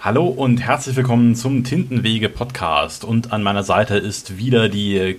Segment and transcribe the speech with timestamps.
[0.00, 3.02] Hallo und herzlich willkommen zum Tintenwege Podcast.
[3.02, 5.18] Und an meiner Seite ist wieder die,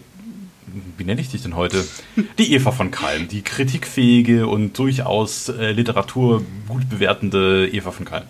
[0.97, 1.85] wie nenne ich dich denn heute?
[2.37, 8.23] Die Eva von Kalm, die kritikfähige und durchaus äh, Literatur gut bewertende Eva von Kalm.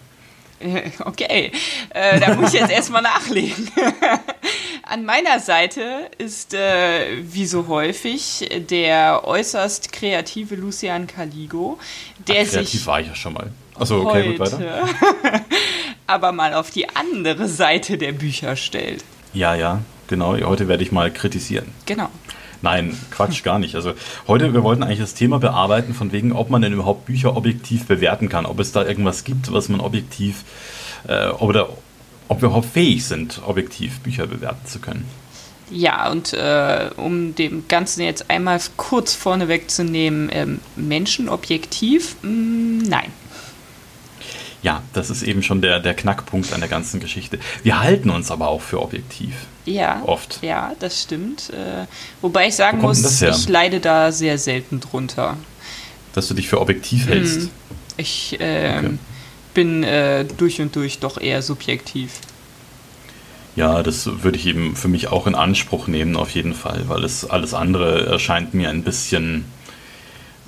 [1.05, 1.51] Okay,
[1.92, 3.70] äh, da muss ich jetzt erstmal nachlegen.
[4.84, 11.78] An meiner Seite ist, äh, wie so häufig, der äußerst kreative Lucian Caligo,
[12.28, 12.88] der Ach, kreativ sich.
[12.88, 13.52] war ich ja schon mal.
[13.79, 14.59] Achso, okay, gut weiter.
[16.07, 19.03] aber mal auf die andere Seite der Bücher stellt.
[19.33, 20.35] Ja, ja, genau.
[20.41, 21.67] Heute werde ich mal kritisieren.
[21.85, 22.09] Genau.
[22.61, 23.75] Nein, Quatsch, gar nicht.
[23.75, 23.93] Also
[24.27, 27.85] heute, wir wollten eigentlich das Thema bearbeiten, von wegen, ob man denn überhaupt Bücher objektiv
[27.85, 30.43] bewerten kann, ob es da irgendwas gibt, was man objektiv
[31.07, 31.70] äh, oder
[32.27, 35.05] ob wir überhaupt fähig sind, objektiv Bücher bewerten zu können.
[35.71, 42.15] Ja, und äh, um dem Ganzen jetzt einmal kurz vorneweg zu nehmen, ähm, Menschen objektiv?
[42.23, 43.11] Mm, nein.
[44.62, 47.40] Ja, das ist eben schon der, der Knackpunkt an der ganzen Geschichte.
[47.63, 49.34] Wir halten uns aber auch für objektiv.
[49.66, 50.40] Ja, Oft.
[50.41, 51.51] Ja, das stimmt.
[51.51, 51.85] Äh,
[52.21, 55.38] wobei ich sagen muss, ich leide da sehr selten drunter.
[56.13, 57.41] Dass du dich für objektiv hältst.
[57.41, 57.49] Hm.
[57.98, 58.98] Ich ähm, Okay.
[59.54, 62.12] bin äh, durch und durch doch eher subjektiv.
[63.55, 67.04] Ja, das würde ich eben für mich auch in Anspruch nehmen, auf jeden Fall, weil
[67.04, 69.46] es alles andere erscheint mir ein bisschen,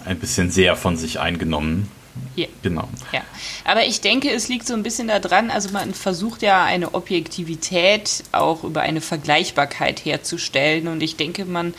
[0.06, 1.90] ein bisschen sehr von sich eingenommen.
[2.36, 2.48] Ja.
[2.62, 2.88] Genau.
[3.12, 3.22] Ja,
[3.66, 8.24] aber ich denke, es liegt so ein bisschen daran, also man versucht ja eine Objektivität
[8.32, 11.74] auch über eine Vergleichbarkeit herzustellen und ich denke, man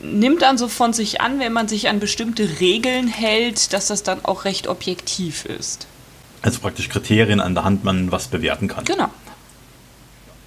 [0.00, 4.02] nimmt dann so von sich an, wenn man sich an bestimmte Regeln hält, dass das
[4.02, 5.86] dann auch recht objektiv ist.
[6.42, 8.84] Also praktisch Kriterien an der Hand, man was bewerten kann.
[8.84, 9.08] Genau.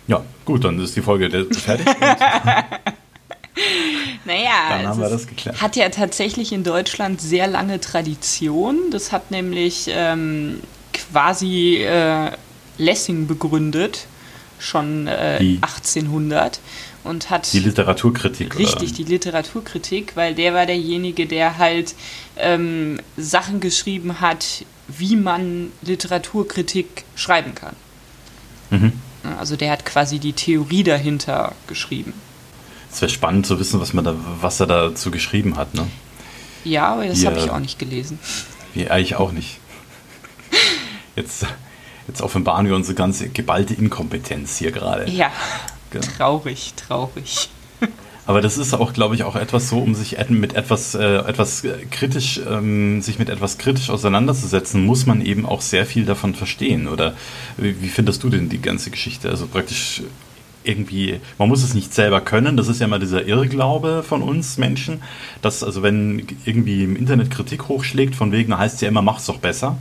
[0.08, 1.88] Ja, gut, dann ist die Folge fertig.
[4.26, 5.62] Naja, Dann haben wir das geklärt.
[5.62, 8.78] hat ja tatsächlich in Deutschland sehr lange Tradition.
[8.92, 10.60] Das hat nämlich ähm,
[10.94, 12.32] quasi äh,
[12.78, 14.06] Lessing begründet,
[14.60, 16.60] schon äh, Die- 1800
[17.04, 18.58] und hat die Literaturkritik.
[18.60, 18.98] richtig Oder?
[18.98, 21.96] die Literaturkritik, weil der war derjenige, der halt
[22.36, 27.76] ähm, Sachen geschrieben hat, wie man Literaturkritik schreiben kann.
[28.72, 28.92] Mhm.
[29.40, 32.14] Also der hat quasi die Theorie dahinter geschrieben.
[32.98, 35.76] Es wäre spannend zu wissen, was, man da, was er dazu geschrieben hat.
[35.76, 35.86] Ne?
[36.64, 38.18] Ja, aber das habe ich auch nicht gelesen.
[38.74, 39.60] Wie eigentlich auch nicht.
[41.16, 41.46] Jetzt,
[42.08, 45.08] jetzt offenbaren wir unsere ganze geballte Inkompetenz hier gerade.
[45.12, 45.32] Ja,
[45.92, 46.08] Genau.
[46.18, 47.50] traurig, traurig.
[48.26, 51.64] Aber das ist auch, glaube ich, auch etwas so, um sich mit etwas, äh, etwas
[51.66, 56.34] äh, kritisch, ähm, sich mit etwas kritisch auseinanderzusetzen, muss man eben auch sehr viel davon
[56.34, 56.88] verstehen.
[56.88, 57.14] Oder
[57.58, 59.30] wie, wie findest du denn die ganze Geschichte?
[59.30, 60.02] Also praktisch
[60.68, 64.58] irgendwie, man muss es nicht selber können, das ist ja mal dieser Irrglaube von uns
[64.58, 65.02] Menschen,
[65.42, 69.26] dass also wenn irgendwie im Internet Kritik hochschlägt, von wegen heißt es ja immer, mach's
[69.26, 69.78] doch besser.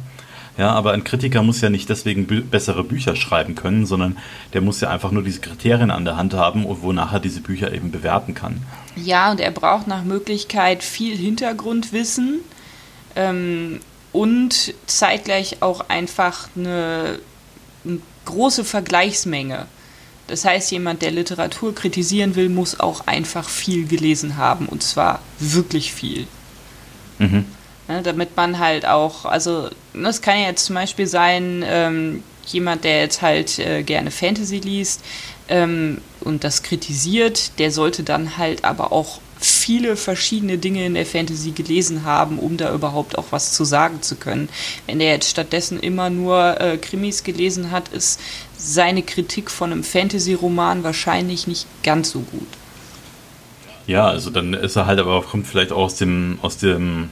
[0.58, 4.16] Ja, aber ein Kritiker muss ja nicht deswegen bü bessere Bücher schreiben können, sondern
[4.54, 7.74] der muss ja einfach nur diese Kriterien an der Hand haben, wonach er diese Bücher
[7.74, 8.62] eben bewerten kann.
[8.96, 12.40] Ja, und er braucht nach Möglichkeit viel Hintergrundwissen
[13.16, 13.80] ähm,
[14.12, 17.18] und zeitgleich auch einfach eine,
[17.84, 19.66] eine große Vergleichsmenge.
[20.26, 25.20] Das heißt, jemand, der Literatur kritisieren will, muss auch einfach viel gelesen haben und zwar
[25.38, 26.26] wirklich viel.
[27.18, 27.46] Mhm.
[27.88, 32.82] Ne, damit man halt auch, also das kann ja jetzt zum Beispiel sein, ähm, jemand,
[32.82, 35.02] der jetzt halt äh, gerne Fantasy liest
[35.48, 41.06] ähm, und das kritisiert, der sollte dann halt aber auch viele verschiedene Dinge in der
[41.06, 44.48] Fantasy gelesen haben, um da überhaupt auch was zu sagen zu können.
[44.86, 48.18] Wenn der jetzt stattdessen immer nur äh, Krimis gelesen hat, ist
[48.58, 52.48] seine Kritik von einem Fantasy-Roman wahrscheinlich nicht ganz so gut.
[53.86, 57.08] Ja, also dann ist er halt aber kommt vielleicht auch aus dem, aus dem,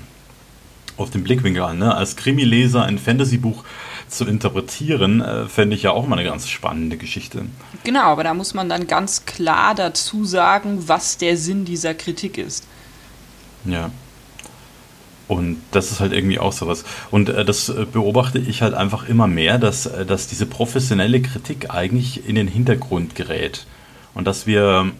[0.96, 1.78] auf dem Blickwinkel an.
[1.78, 1.94] Ne?
[1.94, 3.64] Als Krimileser ein Fantasy-Buch
[4.08, 7.46] zu interpretieren, äh, fände ich ja auch mal eine ganz spannende Geschichte.
[7.84, 12.38] Genau, aber da muss man dann ganz klar dazu sagen, was der Sinn dieser Kritik
[12.38, 12.66] ist.
[13.64, 13.90] Ja.
[15.26, 16.84] Und das ist halt irgendwie auch sowas.
[17.10, 21.22] Und äh, das äh, beobachte ich halt einfach immer mehr, dass, äh, dass diese professionelle
[21.22, 23.66] Kritik eigentlich in den Hintergrund gerät.
[24.14, 24.90] Und dass wir,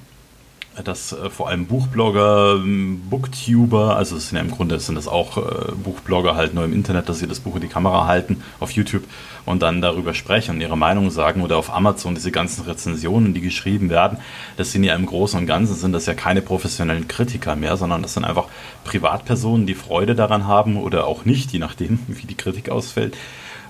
[0.83, 5.07] dass äh, vor allem Buchblogger, ähm, Booktuber, also es sind ja im Grunde sind das
[5.07, 8.43] auch äh, Buchblogger halt nur im Internet, dass sie das Buch in die Kamera halten
[8.61, 9.05] auf YouTube
[9.45, 13.41] und dann darüber sprechen und ihre Meinung sagen oder auf Amazon diese ganzen Rezensionen, die
[13.41, 14.19] geschrieben werden,
[14.57, 18.03] das sind ja im Großen und Ganzen sind das ja keine professionellen Kritiker mehr, sondern
[18.03, 18.47] das sind einfach
[18.85, 23.17] Privatpersonen, die Freude daran haben oder auch nicht, je nachdem, wie die Kritik ausfällt.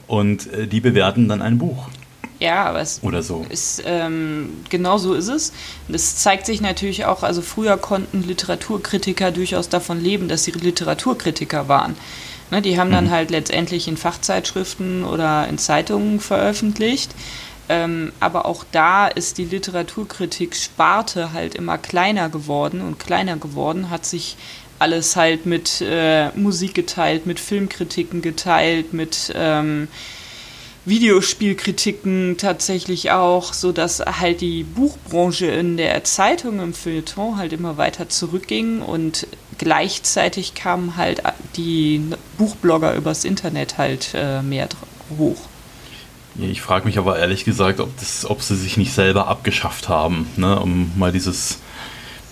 [0.06, 1.88] Und äh, die bewerten dann ein Buch
[2.40, 3.46] Ja, aber es oder so.
[3.48, 5.52] ist, ähm, genau so ist es.
[5.88, 11.68] Das zeigt sich natürlich auch, also früher konnten Literaturkritiker durchaus davon leben, dass sie Literaturkritiker
[11.68, 11.96] waren.
[12.50, 13.10] Ne, die haben dann mhm.
[13.10, 17.14] halt letztendlich in Fachzeitschriften oder in Zeitungen veröffentlicht.
[17.68, 23.88] Ähm, aber auch da ist die Literaturkritik Sparte halt immer kleiner geworden und kleiner geworden,
[23.88, 24.36] hat sich
[24.78, 29.88] alles halt mit äh, Musik geteilt, mit Filmkritiken geteilt, mit ähm,
[30.86, 37.78] Videospielkritiken tatsächlich auch, so dass halt die Buchbranche in der Zeitung im Feuilleton halt immer
[37.78, 39.26] weiter zurückging und
[39.56, 41.22] gleichzeitig kamen halt
[41.56, 42.02] die
[42.36, 44.68] Buchblogger übers Internet halt äh, mehr
[45.18, 45.38] hoch.
[46.36, 50.26] Ich frage mich aber ehrlich gesagt, ob, das, ob sie sich nicht selber abgeschafft haben,
[50.36, 50.58] ne?
[50.58, 51.60] um mal dieses,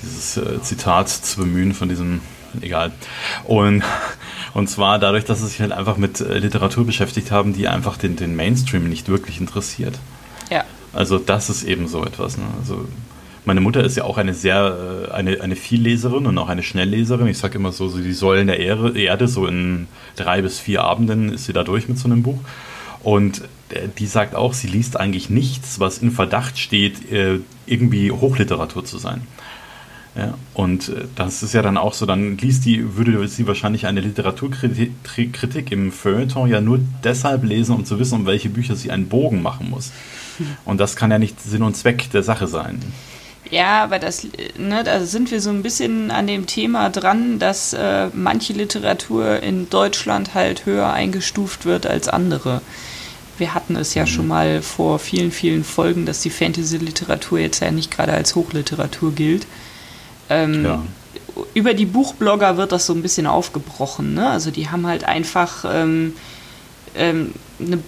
[0.02, 2.20] dieses äh, Zitat zu bemühen von diesem,
[2.60, 2.92] egal.
[3.44, 3.82] Und,
[4.54, 7.96] und zwar dadurch, dass sie sich halt einfach mit äh, Literatur beschäftigt haben, die einfach
[7.96, 9.98] den, den Mainstream nicht wirklich interessiert.
[10.50, 10.64] Ja.
[10.92, 12.36] Also das ist eben so etwas.
[12.36, 12.44] Ne?
[12.60, 12.86] Also
[13.44, 17.26] meine Mutter ist ja auch eine sehr, äh, eine, eine Vielleserin und auch eine Schnellleserin.
[17.26, 21.32] Ich sage immer so, so die Säulen der Erde, so in drei bis vier Abenden
[21.32, 22.38] ist sie da durch mit so einem Buch.
[23.02, 27.10] Und äh, die sagt auch, sie liest eigentlich nichts, was in Verdacht steht,
[27.66, 29.22] irgendwie Hochliteratur zu sein.
[30.14, 33.86] Ja, und äh, das ist ja dann auch so, dann liest die, würde sie wahrscheinlich
[33.86, 38.90] eine Literaturkritik im Feuilleton ja nur deshalb lesen, um zu wissen, um welche Bücher sie
[38.90, 39.92] einen Bogen machen muss.
[40.64, 42.80] Und das kann ja nicht Sinn und Zweck der Sache sein.
[43.50, 44.26] Ja, aber das,
[44.56, 49.40] ne, da sind wir so ein bisschen an dem Thema dran, dass äh, manche Literatur
[49.42, 52.62] in Deutschland halt höher eingestuft wird als andere.
[53.36, 54.06] Wir hatten es ja mhm.
[54.06, 59.12] schon mal vor vielen, vielen Folgen, dass die Fantasy-Literatur jetzt ja nicht gerade als Hochliteratur
[59.14, 59.46] gilt.
[60.28, 60.82] Ähm, ja.
[61.54, 64.14] Über die Buchblogger wird das so ein bisschen aufgebrochen.
[64.14, 64.28] Ne?
[64.28, 66.14] Also die haben halt einfach ähm,
[66.94, 67.78] ähm, eine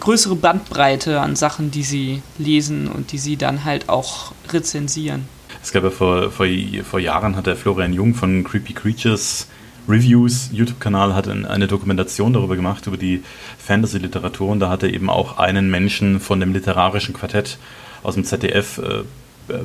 [0.00, 5.28] größere Bandbreite an Sachen, die sie lesen und die sie dann halt auch rezensieren.
[5.62, 6.46] Es gab ja vor, vor,
[6.88, 9.48] vor Jahren hat der Florian Jung von Creepy Creatures
[9.88, 13.22] Reviews YouTube-Kanal hat eine Dokumentation darüber gemacht, über die
[13.58, 14.48] Fantasy-Literatur.
[14.48, 17.58] Und da hat er eben auch einen Menschen von dem literarischen Quartett
[18.02, 19.02] aus dem ZDF äh,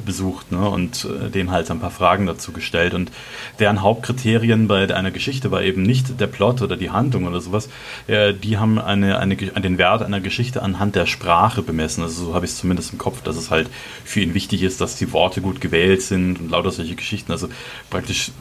[0.05, 2.93] besucht ne, und äh, denen halt ein paar Fragen dazu gestellt.
[2.93, 3.11] Und
[3.59, 7.69] deren Hauptkriterien bei einer Geschichte war eben nicht der Plot oder die Handlung oder sowas.
[8.07, 12.03] Äh, die haben eine, eine, den Wert einer Geschichte anhand der Sprache bemessen.
[12.03, 13.69] Also so habe ich es zumindest im Kopf, dass es halt
[14.03, 17.31] für ihn wichtig ist, dass die Worte gut gewählt sind und lauter solche Geschichten.
[17.31, 17.49] Also
[17.89, 18.31] praktisch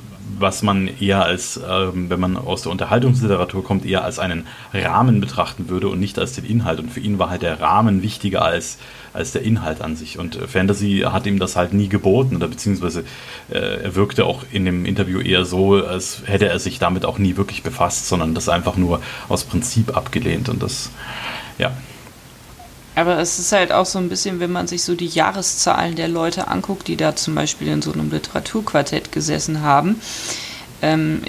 [0.41, 5.21] was man eher als, ähm, wenn man aus der Unterhaltungsliteratur kommt, eher als einen Rahmen
[5.21, 6.81] betrachten würde und nicht als den Inhalt.
[6.81, 8.79] Und für ihn war halt der Rahmen wichtiger als,
[9.13, 10.19] als der Inhalt an sich.
[10.19, 13.05] Und äh, Fantasy hat ihm das halt nie geboten oder beziehungsweise
[13.51, 17.19] äh, er wirkte auch in dem Interview eher so, als hätte er sich damit auch
[17.19, 20.49] nie wirklich befasst, sondern das einfach nur aus Prinzip abgelehnt.
[20.49, 20.91] Und das,
[21.59, 21.73] ja.
[23.01, 26.07] Aber es ist halt auch so ein bisschen, wenn man sich so die Jahreszahlen der
[26.07, 30.03] Leute anguckt, die da zum Beispiel in so einem Literaturquartett gesessen haben,
[30.83, 31.23] ähm,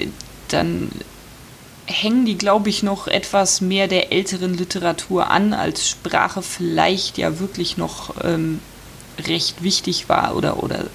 [0.49, 0.91] dann
[1.85, 7.39] hängen die, glaube ich, noch etwas mehr der älteren Literatur an, als Sprache vielleicht ja
[7.39, 8.59] wirklich noch ähm,
[9.25, 10.87] recht wichtig war oder, oder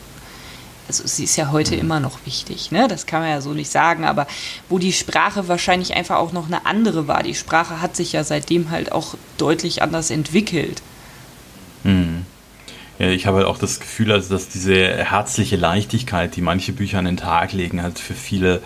[0.89, 1.81] also sie ist ja heute mhm.
[1.81, 2.87] immer noch wichtig, ne?
[2.89, 4.27] Das kann man ja so nicht sagen, aber
[4.69, 7.23] wo die Sprache wahrscheinlich einfach auch noch eine andere war.
[7.23, 10.83] Die Sprache hat sich ja seitdem halt auch deutlich anders entwickelt.
[11.85, 12.25] Mhm.
[12.99, 16.99] Ja, ich habe halt auch das Gefühl, also, dass diese herzliche Leichtigkeit, die manche Bücher
[16.99, 18.63] an den Tag legen, halt für viele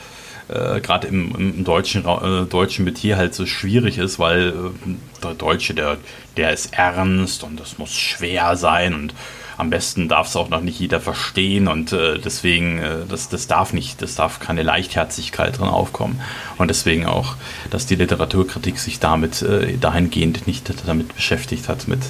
[0.48, 5.34] äh, gerade im, im, deutschen, äh, deutschen Metier halt so schwierig ist, weil äh, der
[5.34, 5.98] Deutsche, der,
[6.36, 9.14] der ist ernst und das muss schwer sein und
[9.60, 13.46] am besten darf es auch noch nicht jeder verstehen und äh, deswegen, äh, das, das
[13.46, 16.20] darf nicht, das darf keine Leichtherzigkeit drin aufkommen.
[16.56, 17.36] Und deswegen auch,
[17.70, 22.00] dass die Literaturkritik sich damit äh, dahingehend nicht damit beschäftigt hat, mit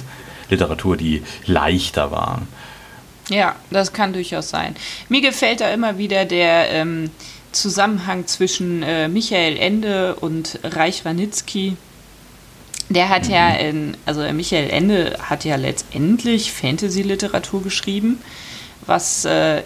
[0.49, 2.41] Literatur, die leichter war.
[3.29, 4.75] Ja, das kann durchaus sein.
[5.09, 7.11] Mir gefällt da immer wieder der ähm,
[7.51, 11.75] Zusammenhang zwischen äh, Michael Ende und Reich Ranitzky
[12.93, 13.31] der hat mhm.
[13.31, 18.19] ja, in, also Michael Ende hat ja letztendlich Fantasy-Literatur geschrieben,
[18.85, 19.61] was äh,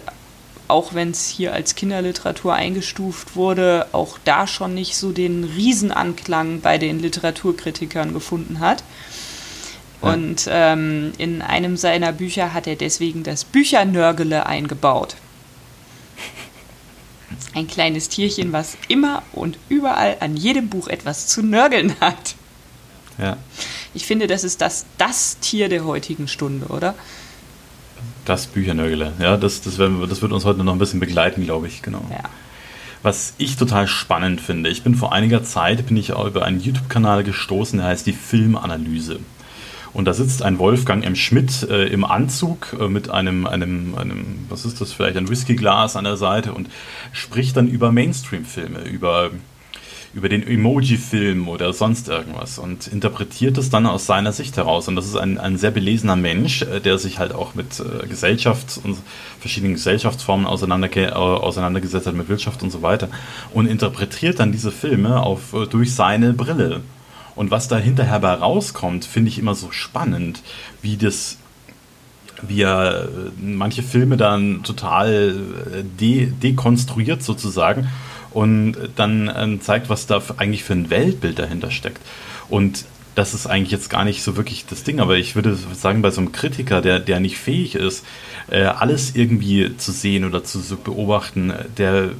[0.68, 6.60] auch wenn es hier als Kinderliteratur eingestuft wurde, auch da schon nicht so den Riesenanklang
[6.60, 8.82] bei den Literaturkritikern gefunden hat.
[10.02, 10.12] Ja.
[10.12, 15.16] Und ähm, in einem seiner Bücher hat er deswegen das Büchernörgele eingebaut.
[17.54, 22.34] Ein kleines Tierchen, was immer und überall an jedem Buch etwas zu nörgeln hat.
[23.18, 23.36] Ja.
[23.94, 26.94] Ich finde, das ist das, das Tier der heutigen Stunde, oder?
[28.24, 29.12] Das Büchernörgele.
[29.18, 32.04] Ja, das, das, werden, das wird uns heute noch ein bisschen begleiten, glaube ich, genau.
[32.10, 32.28] Ja.
[33.02, 37.22] Was ich total spannend finde, ich bin vor einiger Zeit bin ich über einen YouTube-Kanal
[37.24, 39.20] gestoßen, der heißt die Filmanalyse.
[39.92, 41.16] Und da sitzt ein Wolfgang M.
[41.16, 45.96] Schmidt äh, im Anzug äh, mit einem, einem, einem, was ist das, vielleicht ein Whiskyglas
[45.96, 46.68] an der Seite und
[47.12, 49.30] spricht dann über Mainstream-Filme, über
[50.16, 54.88] über den Emoji-Film oder sonst irgendwas und interpretiert es dann aus seiner Sicht heraus.
[54.88, 58.06] Und das ist ein, ein sehr belesener Mensch, äh, der sich halt auch mit äh,
[58.06, 58.96] Gesellschafts- und
[59.40, 63.08] verschiedenen Gesellschaftsformen auseinander, äh, auseinandergesetzt hat, mit Wirtschaft und so weiter.
[63.52, 66.80] Und interpretiert dann diese Filme auf, äh, durch seine Brille.
[67.34, 70.40] Und was da hinterher bei rauskommt, finde ich immer so spannend,
[70.80, 71.36] wie das
[72.42, 73.06] wie er äh,
[73.38, 75.34] manche Filme dann total
[76.00, 77.88] de dekonstruiert sozusagen
[78.36, 82.02] und dann ähm, zeigt, was da eigentlich für ein Weltbild dahinter steckt.
[82.50, 86.02] Und das ist eigentlich jetzt gar nicht so wirklich das Ding, aber ich würde sagen,
[86.02, 88.04] bei so einem Kritiker, der, der nicht fähig ist,
[88.50, 92.10] äh, alles irgendwie zu sehen oder zu, beobachten, der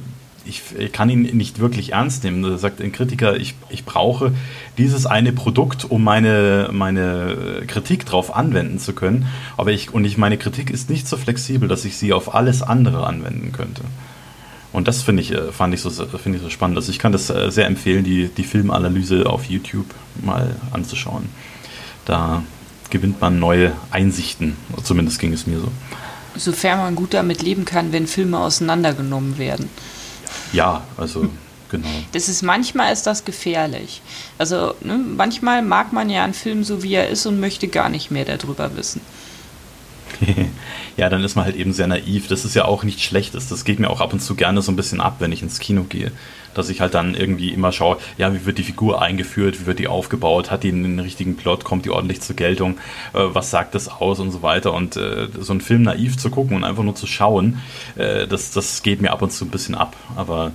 [0.43, 2.41] ich, ich, kann ihn nicht wirklich ernst nehmen.
[2.41, 4.31] Da sagt ein Kritiker, ich, ich brauche
[4.79, 9.27] dieses eine Produkt, um meine, meine Kritik darauf anwenden zu können.
[9.55, 12.63] Aber ich, und ich, meine Kritik ist nicht so flexibel, dass ich sie auf alles
[12.63, 13.83] andere anwenden könnte.
[14.77, 16.77] Und das finde ich, äh, fand ich so, finde ich so spannend.
[16.77, 19.87] Also ich kann das äh, sehr empfehlen, die, die Filmanalyse auf YouTube
[20.21, 21.29] mal anzuschauen.
[22.05, 22.43] Da
[22.91, 24.55] gewinnt man neue Einsichten.
[24.83, 25.71] Zumindest ging es mir so.
[26.35, 29.67] Sofern man gut damit leben kann, wenn Filme auseinandergenommen werden.
[30.53, 31.27] Ja, also
[31.71, 31.87] genau.
[32.11, 34.03] Das ist manchmal ist das gefährlich.
[34.37, 37.89] Also ne, manchmal mag man ja einen Film so wie er ist und möchte gar
[37.89, 39.01] nicht mehr darüber wissen.
[40.97, 42.27] ja, dann ist man halt eben sehr naiv.
[42.27, 43.47] Das ist ja auch nichts Schlechtes.
[43.47, 45.59] Das geht mir auch ab und zu gerne so ein bisschen ab, wenn ich ins
[45.59, 46.11] Kino gehe.
[46.53, 49.79] Dass ich halt dann irgendwie immer schaue, ja, wie wird die Figur eingeführt, wie wird
[49.79, 52.77] die aufgebaut, hat die einen richtigen Plot, kommt die ordentlich zur Geltung,
[53.13, 54.73] äh, was sagt das aus und so weiter.
[54.73, 57.59] Und äh, so einen Film naiv zu gucken und einfach nur zu schauen,
[57.95, 59.95] äh, das, das geht mir ab und zu ein bisschen ab.
[60.15, 60.51] Aber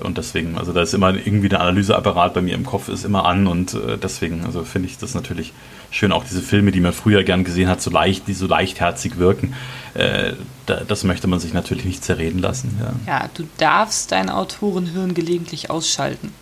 [0.00, 3.26] und deswegen, also da ist immer irgendwie der Analyseapparat bei mir im Kopf ist immer
[3.26, 5.52] an und äh, deswegen, also finde ich das natürlich
[5.90, 9.18] schön, auch diese Filme, die man früher gern gesehen hat, so leicht, die so leichtherzig
[9.18, 9.54] wirken.
[9.94, 10.32] Äh,
[10.66, 12.76] da, das möchte man sich natürlich nicht zerreden lassen.
[13.06, 16.32] Ja, ja du darfst dein Autorenhirn gelegentlich ausschalten.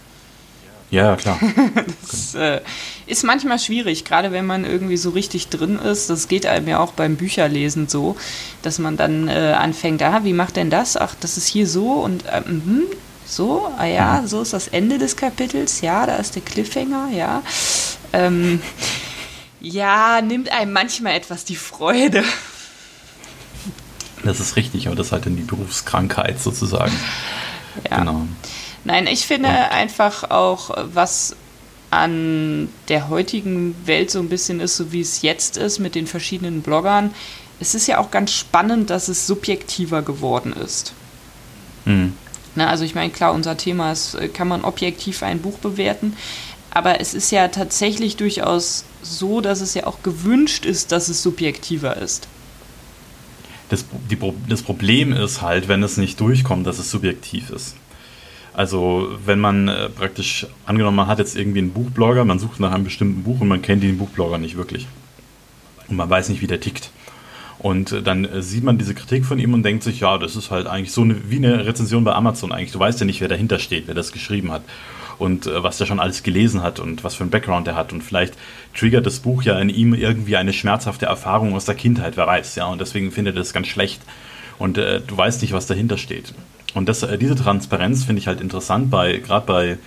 [0.91, 1.39] Ja, klar.
[2.03, 2.61] das äh,
[3.07, 6.11] ist manchmal schwierig, gerade wenn man irgendwie so richtig drin ist.
[6.11, 8.17] Das geht einem ja auch beim Bücherlesen so,
[8.61, 10.99] dass man dann äh, anfängt, ah, wie macht denn das?
[10.99, 12.85] Ach, das ist hier so und äh, mh,
[13.25, 14.27] so, ah ja, mhm.
[14.27, 17.43] so ist das Ende des Kapitels, ja, da ist der Cliffhanger, ja.
[18.13, 18.61] Ähm,
[19.61, 22.25] ja, nimmt einem manchmal etwas die Freude.
[24.25, 26.93] Das ist richtig, aber das ist halt dann die Berufskrankheit sozusagen.
[27.91, 27.99] Ja.
[27.99, 28.27] Genau.
[28.85, 29.55] Nein, ich finde Und.
[29.55, 31.37] einfach auch, was
[31.91, 36.07] an der heutigen Welt so ein bisschen ist, so wie es jetzt ist mit den
[36.07, 37.15] verschiedenen Bloggern.
[37.61, 40.95] Es ist ja auch ganz spannend, dass es subjektiver geworden ist.
[41.85, 42.15] Mhm.
[42.55, 46.17] Na, also ich meine, klar, unser Thema ist, äh, kann man objektiv ein Buch bewerten,
[46.71, 51.23] aber es ist ja tatsächlich durchaus so, dass es ja auch gewünscht ist, dass es
[51.23, 52.29] subjektiver ist.
[53.69, 54.19] Das, die,
[54.49, 57.75] das Problem ist halt, wenn es nicht durchkommt, dass es subjektiv ist.
[58.55, 62.73] Also wenn man äh, praktisch, angenommen, man hat jetzt irgendwie einen Buchblogger, man sucht nach
[62.73, 64.87] einem bestimmten Buch und man kennt den Buchblogger nicht wirklich.
[65.89, 66.91] Und man weiß nicht, wie der tickt.
[67.63, 70.37] Und äh, dann äh, sieht man diese Kritik von ihm und denkt sich, ja, das
[70.37, 72.73] ist halt eigentlich so eine, wie eine Rezension bei Amazon eigentlich.
[72.73, 74.63] Du weißt ja nicht, wer dahinter steht, wer das geschrieben hat
[75.19, 77.93] und äh, was er schon alles gelesen hat und was für einen Background er hat.
[77.93, 78.35] Und vielleicht
[78.75, 82.57] triggert das Buch ja in ihm irgendwie eine schmerzhafte Erfahrung aus der Kindheit, wer weiß,
[82.57, 82.67] ja.
[82.67, 84.03] Und deswegen findet er das ganz schlecht.
[84.59, 86.35] Und äh, du weißt nicht, was dahinter steht.
[86.75, 89.79] Und das, äh, diese Transparenz finde ich halt interessant, bei, gerade bei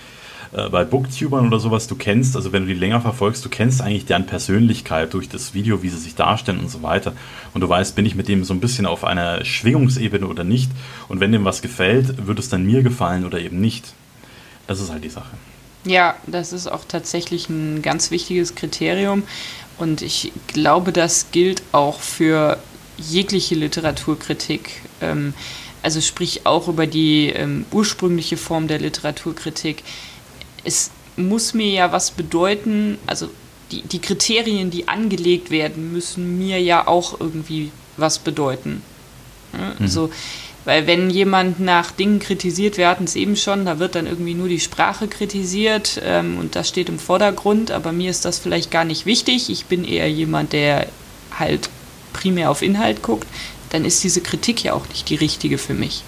[0.55, 3.81] äh, bei Booktubern oder sowas, du kennst, also wenn du die länger verfolgst, du kennst
[3.81, 7.13] eigentlich deren Persönlichkeit durch das Video, wie sie sich darstellen und so weiter.
[7.53, 10.71] Und du weißt, bin ich mit dem so ein bisschen auf einer Schwingungsebene oder nicht.
[11.09, 13.93] Und wenn dem was gefällt, wird es dann mir gefallen oder eben nicht.
[14.67, 15.31] Das ist halt die Sache.
[15.83, 19.23] Ja, das ist auch tatsächlich ein ganz wichtiges Kriterium.
[19.77, 22.57] Und ich glaube, das gilt auch für
[22.97, 24.81] jegliche Literaturkritik.
[25.01, 25.33] Ähm,
[25.83, 29.83] also sprich auch über die ähm, ursprüngliche Form der Literaturkritik
[30.65, 33.29] es muss mir ja was bedeuten, also
[33.71, 38.81] die, die Kriterien, die angelegt werden, müssen mir ja auch irgendwie was bedeuten.
[39.53, 39.87] Mhm.
[39.87, 40.09] So,
[40.65, 44.33] weil wenn jemand nach Dingen kritisiert, wir hatten es eben schon, da wird dann irgendwie
[44.33, 48.71] nur die Sprache kritisiert ähm, und das steht im Vordergrund, aber mir ist das vielleicht
[48.71, 49.49] gar nicht wichtig.
[49.49, 50.87] Ich bin eher jemand, der
[51.37, 51.69] halt
[52.13, 53.27] primär auf Inhalt guckt,
[53.69, 56.03] dann ist diese Kritik ja auch nicht die richtige für mich.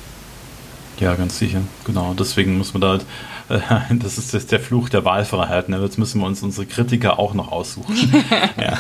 [1.00, 2.16] Ja, ganz sicher, genau.
[2.18, 3.06] Deswegen muss man da halt
[4.04, 5.70] das ist das der Fluch der Wahlfreiheit.
[5.70, 5.82] Ne?
[5.82, 7.96] Jetzt müssen wir uns unsere Kritiker auch noch aussuchen.
[8.60, 8.78] ja.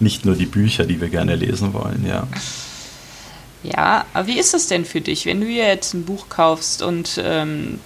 [0.00, 2.26] Nicht nur die Bücher, die wir gerne lesen wollen, ja.
[3.64, 7.20] Ja, aber wie ist das denn für dich, wenn du jetzt ein Buch kaufst und
[7.22, 7.80] ähm,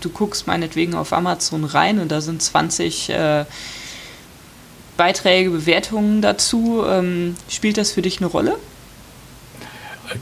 [0.00, 3.44] du guckst meinetwegen auf Amazon rein und da sind 20 äh,
[4.96, 6.82] Beiträge, Bewertungen dazu.
[6.86, 8.56] Ähm, spielt das für dich eine Rolle?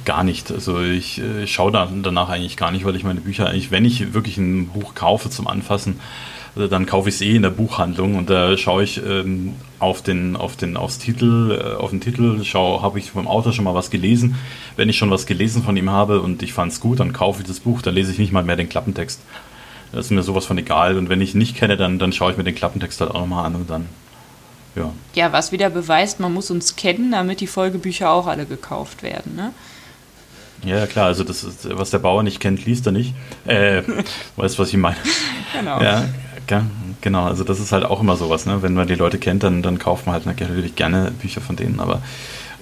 [0.05, 0.51] Gar nicht.
[0.51, 3.71] Also ich, ich äh, schaue da, danach eigentlich gar nicht, weil ich meine Bücher eigentlich,
[3.71, 6.01] wenn ich wirklich ein Buch kaufe zum Anfassen,
[6.57, 10.03] äh, dann kaufe ich es eh in der Buchhandlung und da schaue ich ähm, auf
[10.03, 13.65] den, auf den, aufs Titel, äh, auf den Titel, schaue, habe ich vom Autor schon
[13.65, 14.37] mal was gelesen.
[14.77, 17.43] Wenn ich schon was gelesen von ihm habe und ich fand es gut, dann kaufe
[17.43, 19.21] ich das Buch, dann lese ich nicht mal mehr den Klappentext.
[19.93, 20.97] Das ist mir sowas von egal.
[20.97, 23.47] Und wenn ich nicht kenne, dann, dann schaue ich mir den Klappentext halt auch nochmal
[23.47, 23.87] an und dann,
[24.75, 24.91] ja.
[25.15, 29.37] Ja, was wieder beweist, man muss uns kennen, damit die Folgebücher auch alle gekauft werden,
[29.37, 29.53] ne?
[30.65, 33.15] Ja, klar, also das ist, was der Bauer nicht kennt, liest er nicht.
[33.47, 33.83] Äh,
[34.37, 34.97] weißt du, was ich meine?
[35.53, 35.81] Genau.
[35.83, 36.05] Ja,
[37.01, 38.63] genau, also das ist halt auch immer sowas, ne?
[38.63, 41.81] Wenn man die Leute kennt, dann, dann kauft man halt natürlich gerne Bücher von denen,
[41.81, 42.03] aber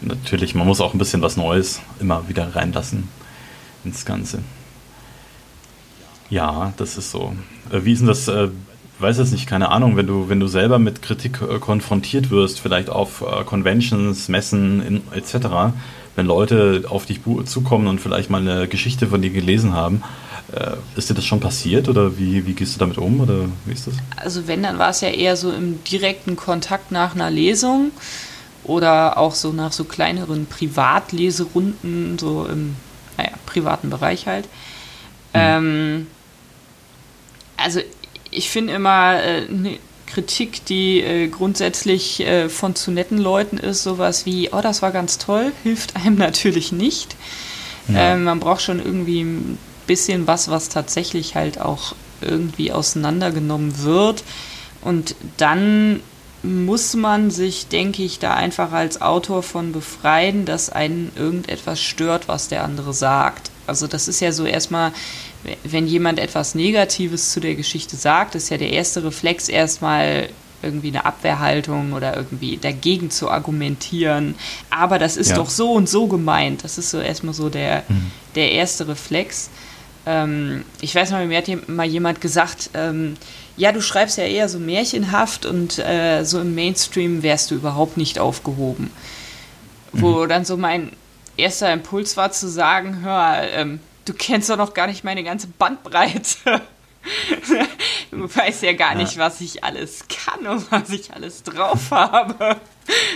[0.00, 3.08] natürlich, man muss auch ein bisschen was Neues immer wieder reinlassen
[3.84, 4.40] ins Ganze.
[6.30, 7.34] Ja, das ist so.
[7.70, 8.28] Äh, wie ist denn das?
[8.28, 8.48] Äh,
[8.98, 12.60] weiß jetzt nicht, keine Ahnung, wenn du, wenn du selber mit Kritik äh, konfrontiert wirst,
[12.60, 15.72] vielleicht auf äh, Conventions, Messen in, etc.,
[16.16, 20.02] wenn Leute auf dich zukommen und vielleicht mal eine Geschichte von dir gelesen haben,
[20.52, 23.72] äh, ist dir das schon passiert oder wie, wie gehst du damit um oder wie
[23.72, 23.94] ist das?
[24.16, 27.92] Also wenn, dann war es ja eher so im direkten Kontakt nach einer Lesung
[28.64, 32.76] oder auch so nach so kleineren Privatleserunden, so im
[33.16, 34.46] naja, privaten Bereich halt.
[35.32, 35.40] Mhm.
[35.40, 36.06] Ähm,
[37.56, 37.80] also
[38.30, 39.46] ich finde immer äh,
[40.12, 44.90] Kritik, die äh, grundsätzlich äh, von zu netten Leuten ist, sowas wie, oh, das war
[44.90, 47.16] ganz toll, hilft einem natürlich nicht.
[47.88, 48.12] Ja.
[48.12, 54.22] Ähm, man braucht schon irgendwie ein bisschen was, was tatsächlich halt auch irgendwie auseinandergenommen wird.
[54.82, 56.00] Und dann
[56.42, 62.28] muss man sich, denke ich, da einfach als Autor von befreien, dass einen irgendetwas stört,
[62.28, 63.50] was der andere sagt.
[63.66, 64.92] Also das ist ja so erstmal
[65.64, 70.28] wenn jemand etwas Negatives zu der Geschichte sagt, ist ja der erste Reflex erstmal
[70.62, 74.34] irgendwie eine Abwehrhaltung oder irgendwie dagegen zu argumentieren.
[74.68, 75.36] Aber das ist ja.
[75.36, 76.64] doch so und so gemeint.
[76.64, 78.10] Das ist so erstmal so der, mhm.
[78.34, 79.48] der erste Reflex.
[80.06, 83.16] Ähm, ich weiß noch, mir hat mal jemand gesagt, ähm,
[83.56, 87.96] ja, du schreibst ja eher so märchenhaft und äh, so im Mainstream wärst du überhaupt
[87.96, 88.90] nicht aufgehoben.
[89.92, 90.02] Mhm.
[90.02, 90.92] Wo dann so mein
[91.36, 95.46] erster Impuls war zu sagen, hör, ähm, du kennst doch noch gar nicht meine ganze
[95.46, 96.60] Bandbreite.
[98.10, 98.98] du weißt ja gar ja.
[98.98, 102.56] nicht, was ich alles kann und was ich alles drauf habe.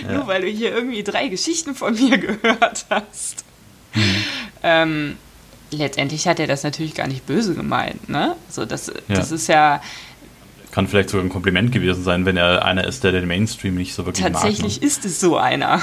[0.03, 0.13] Ja.
[0.13, 3.43] Nur weil du hier irgendwie drei Geschichten von mir gehört hast.
[3.93, 4.23] Mhm.
[4.63, 5.17] Ähm,
[5.71, 8.37] letztendlich hat er das natürlich gar nicht böse gemeint, ne?
[8.49, 9.15] So, das, ja.
[9.15, 9.81] das ist ja.
[10.71, 13.93] Kann vielleicht sogar ein Kompliment gewesen sein, wenn er einer ist, der den Mainstream nicht
[13.93, 14.87] so wirklich Tatsächlich mag, ne?
[14.87, 15.81] ist es so einer.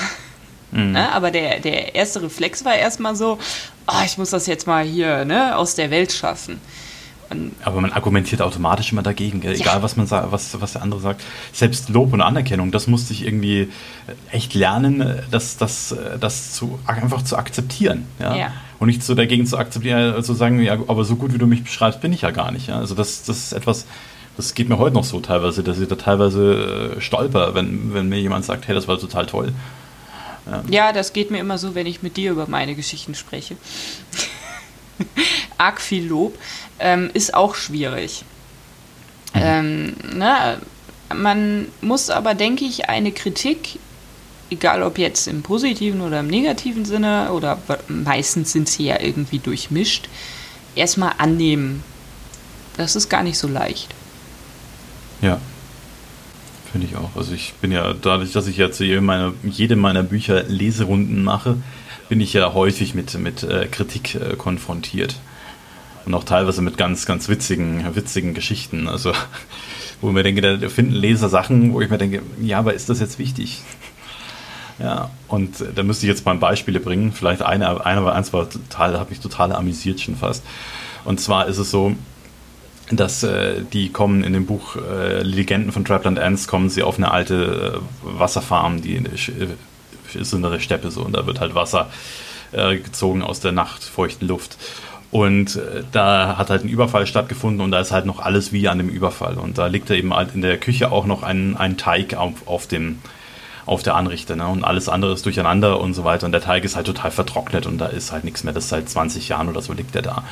[0.73, 0.93] Mhm.
[0.93, 1.13] Ne?
[1.13, 3.39] Aber der, der erste Reflex war erstmal so,
[3.87, 6.61] oh, ich muss das jetzt mal hier ne, aus der Welt schaffen.
[7.33, 9.53] Und aber man argumentiert automatisch immer dagegen, ja.
[9.53, 11.23] egal was man sagt, was, was der andere sagt.
[11.53, 13.69] Selbst Lob und Anerkennung, das musste ich irgendwie
[14.31, 18.07] echt lernen, das, das, das zu, einfach zu akzeptieren.
[18.19, 18.37] Ja?
[18.37, 18.53] ja.
[18.79, 21.47] Und nicht so dagegen zu akzeptieren, äh, zu sagen, ja, aber so gut wie du
[21.47, 22.69] mich beschreibst, bin ich ja gar nicht.
[22.69, 22.79] Ja?
[22.79, 23.87] Also das, das ist etwas,
[24.37, 28.09] das geht mir heute noch so teilweise, dass ich da teilweise äh, stolper, wenn, wenn
[28.09, 29.53] mir jemand sagt, hey, das war total toll.
[30.47, 30.63] Ja.
[30.69, 33.57] ja, das geht mir immer so, wenn ich mit dir über meine Geschichten spreche.
[35.59, 36.37] Arg viel Lob
[36.79, 38.25] ähm, ist auch schwierig.
[39.35, 39.41] Mhm.
[39.43, 40.59] Ähm, na,
[41.15, 43.79] man muss aber, denke ich, eine Kritik,
[44.51, 49.39] egal ob jetzt im positiven oder im negativen Sinne, oder meistens sind sie ja irgendwie
[49.39, 50.09] durchmischt,
[50.75, 51.85] erstmal annehmen.
[52.77, 53.95] Das ist gar nicht so leicht.
[55.21, 55.41] Ja,
[56.73, 57.11] Finde ich auch.
[57.15, 61.59] Also ich bin ja, dadurch, dass ich jetzt jede meiner, jede meiner Bücher Leserunden mache,
[62.09, 65.17] bin ich ja häufig mit, mit äh, Kritik äh, konfrontiert.
[66.07, 68.89] Und auch teilweise mit ganz, ganz witzigen, witzigen Geschichten.
[68.89, 69.13] Also,
[70.01, 72.89] wo ich mir denke, da finden Leser Sachen, wo ich mir denke, ja, aber ist
[72.89, 73.61] das jetzt wichtig?
[74.79, 77.13] Ja, und äh, da müsste ich jetzt mal Beispiele bringen.
[77.13, 80.43] Vielleicht eine, eine eins war total, hat mich total amüsiert schon fast.
[81.05, 81.95] Und zwar ist es so,
[82.91, 86.99] dass äh, die kommen in dem Buch äh, Legenden von Trapland Ants kommen sie auf
[86.99, 91.55] eine alte äh, Wasserfarm, die äh, ist in der Steppe so und da wird halt
[91.55, 91.91] Wasser
[92.53, 94.59] äh, gezogen aus der nachtfeuchten Luft.
[95.11, 98.69] Und äh, da hat halt ein Überfall stattgefunden und da ist halt noch alles wie
[98.69, 99.37] an dem Überfall.
[99.37, 102.47] Und da liegt da eben halt in der Küche auch noch ein, ein Teig auf,
[102.47, 102.99] auf dem
[103.65, 104.37] auf der Anrichte.
[104.37, 104.47] Ne?
[104.47, 106.27] Und alles andere ist durcheinander und so weiter.
[106.27, 108.53] Und der Teig ist halt total vertrocknet und da ist halt nichts mehr.
[108.53, 110.25] Das ist seit 20 Jahren oder so liegt der da.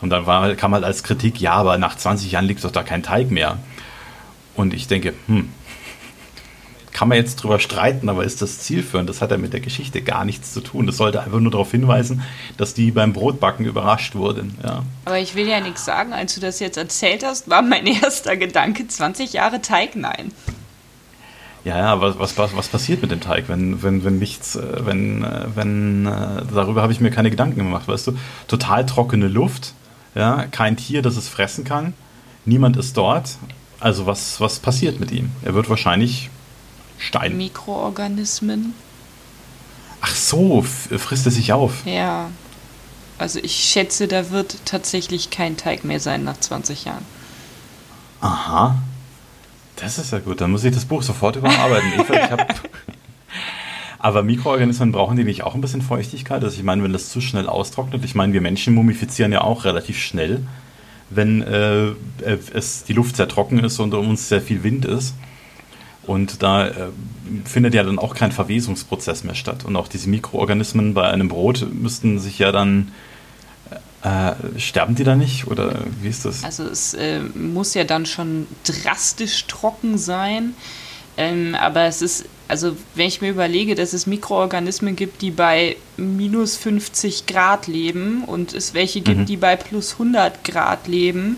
[0.00, 2.82] Und dann war, kam halt als Kritik, ja, aber nach 20 Jahren liegt doch da
[2.82, 3.58] kein Teig mehr.
[4.54, 5.48] Und ich denke, hm,
[6.94, 9.08] kann man jetzt drüber streiten, aber ist das zielführend?
[9.08, 10.86] Das hat ja mit der Geschichte gar nichts zu tun.
[10.86, 12.22] Das sollte einfach nur darauf hinweisen,
[12.56, 14.56] dass die beim Brotbacken überrascht wurden.
[14.62, 14.84] Ja.
[15.04, 16.12] Aber ich will ja nichts sagen.
[16.12, 20.32] Als du das jetzt erzählt hast, war mein erster Gedanke 20 Jahre Teig, nein.
[21.64, 25.24] Ja, ja, was, was, was passiert mit dem Teig, wenn, wenn, wenn nichts, äh, wenn,
[25.24, 28.18] äh, wenn, äh, darüber habe ich mir keine Gedanken gemacht, weißt du?
[28.46, 29.72] Total trockene Luft,
[30.14, 31.94] ja, kein Tier, das es fressen kann,
[32.44, 33.36] niemand ist dort.
[33.80, 35.30] Also was, was passiert mit ihm?
[35.42, 36.30] Er wird wahrscheinlich
[36.98, 37.36] Stein.
[37.36, 38.74] Mikroorganismen.
[40.00, 41.84] Ach so, frisst er sich auf.
[41.86, 42.30] Ja.
[43.18, 47.04] Also ich schätze, da wird tatsächlich kein Teig mehr sein nach 20 Jahren.
[48.20, 48.76] Aha.
[49.76, 50.40] Das ist ja gut.
[50.40, 51.92] Dann muss ich das Buch sofort überarbeiten.
[51.94, 52.54] ich, ich hab
[54.04, 56.44] Aber Mikroorganismen brauchen die nicht auch ein bisschen Feuchtigkeit?
[56.44, 59.64] Also ich meine, wenn das zu schnell austrocknet, ich meine, wir Menschen mumifizieren ja auch
[59.64, 60.42] relativ schnell,
[61.08, 61.94] wenn äh,
[62.52, 65.14] es die Luft sehr trocken ist und um uns sehr viel Wind ist.
[66.02, 66.72] Und da äh,
[67.46, 69.64] findet ja dann auch kein Verwesungsprozess mehr statt.
[69.64, 72.92] Und auch diese Mikroorganismen bei einem Brot müssten sich ja dann
[74.02, 76.44] äh, sterben die da nicht oder wie ist das?
[76.44, 80.52] Also es äh, muss ja dann schon drastisch trocken sein.
[81.16, 85.76] Ähm, aber es ist, also wenn ich mir überlege, dass es Mikroorganismen gibt, die bei
[85.96, 89.26] minus 50 Grad leben und es welche gibt, mhm.
[89.26, 91.36] die bei plus 100 Grad leben,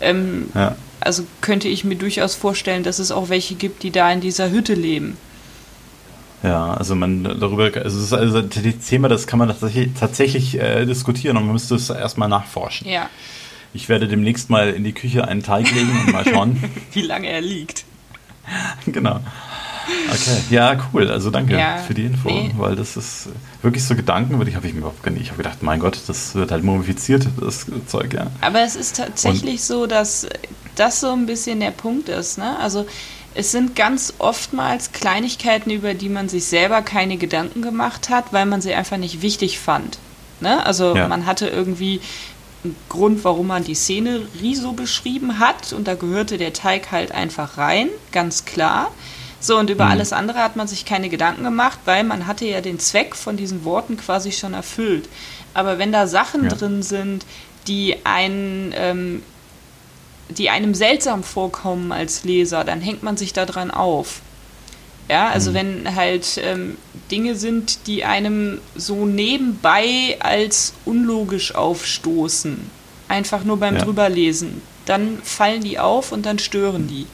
[0.00, 0.76] ähm, ja.
[1.00, 4.50] also könnte ich mir durchaus vorstellen, dass es auch welche gibt, die da in dieser
[4.50, 5.16] Hütte leben.
[6.42, 10.84] Ja, also man darüber, also, ist also das Thema, das kann man tatsächlich, tatsächlich äh,
[10.84, 12.88] diskutieren und man müsste es erstmal nachforschen.
[12.88, 13.08] Ja.
[13.74, 16.62] Ich werde demnächst mal in die Küche einen Teig legen und mal schauen.
[16.92, 17.84] Wie lange er liegt.
[18.86, 19.20] genau.
[20.10, 21.10] Okay, ja, cool.
[21.10, 22.52] Also danke ja, für die Info, nee.
[22.56, 23.28] weil das ist
[23.62, 25.22] wirklich so Gedanken, habe ich mir überhaupt nicht.
[25.22, 28.26] Ich habe gedacht, mein Gott, das wird halt mumifiziert, das Zeug, ja.
[28.40, 30.26] Aber es ist tatsächlich und so, dass
[30.74, 32.58] das so ein bisschen der Punkt ist, ne?
[32.58, 32.86] Also
[33.36, 38.46] es sind ganz oftmals Kleinigkeiten, über die man sich selber keine Gedanken gemacht hat, weil
[38.46, 39.98] man sie einfach nicht wichtig fand.
[40.40, 40.64] Ne?
[40.64, 41.06] Also ja.
[41.06, 42.00] man hatte irgendwie
[42.64, 47.12] einen Grund, warum man die Szenerie so beschrieben hat und da gehörte der Teig halt
[47.12, 48.90] einfach rein, ganz klar.
[49.46, 49.92] So, und über mhm.
[49.92, 53.36] alles andere hat man sich keine Gedanken gemacht, weil man hatte ja den Zweck von
[53.36, 55.08] diesen Worten quasi schon erfüllt.
[55.54, 56.50] Aber wenn da Sachen ja.
[56.50, 57.24] drin sind,
[57.68, 59.22] die einen ähm,
[60.28, 64.20] die einem seltsam vorkommen als Leser, dann hängt man sich daran auf.
[65.08, 65.54] Ja, also mhm.
[65.54, 66.76] wenn halt ähm,
[67.12, 72.68] Dinge sind, die einem so nebenbei als unlogisch aufstoßen,
[73.06, 73.84] einfach nur beim ja.
[73.84, 77.06] drüberlesen, dann fallen die auf und dann stören die.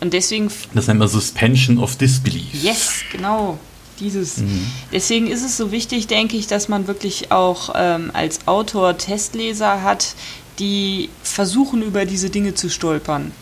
[0.00, 0.50] Und deswegen.
[0.74, 2.62] Das nennt man Suspension of Disbelief.
[2.62, 3.58] Yes, genau.
[4.00, 4.38] Dieses.
[4.38, 4.66] Mhm.
[4.92, 9.82] Deswegen ist es so wichtig, denke ich, dass man wirklich auch ähm, als Autor Testleser
[9.82, 10.14] hat,
[10.58, 13.32] die versuchen, über diese Dinge zu stolpern.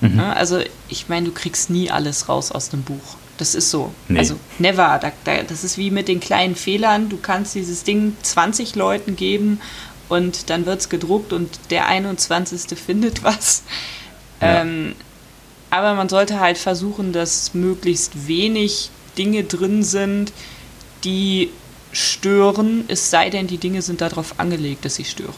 [0.00, 0.20] Mhm.
[0.20, 3.16] Also, ich meine, du kriegst nie alles raus aus dem Buch.
[3.38, 3.92] Das ist so.
[4.08, 4.18] Nee.
[4.18, 4.98] Also, never.
[5.00, 7.08] Da, da, das ist wie mit den kleinen Fehlern.
[7.08, 9.60] Du kannst dieses Ding 20 Leuten geben
[10.10, 12.78] und dann wird es gedruckt und der 21.
[12.86, 13.62] findet was.
[14.42, 14.62] Ja.
[14.62, 14.94] Ähm,
[15.70, 20.32] aber man sollte halt versuchen, dass möglichst wenig Dinge drin sind,
[21.04, 21.50] die
[21.92, 25.34] stören, es sei denn, die Dinge sind darauf angelegt, dass sie stören.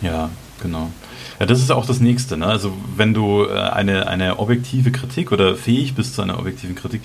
[0.00, 0.30] Ja,
[0.62, 0.90] genau.
[1.38, 2.36] Ja, das ist auch das Nächste.
[2.36, 2.46] Ne?
[2.46, 7.02] Also wenn du äh, eine, eine objektive Kritik oder fähig bist zu einer objektiven Kritik,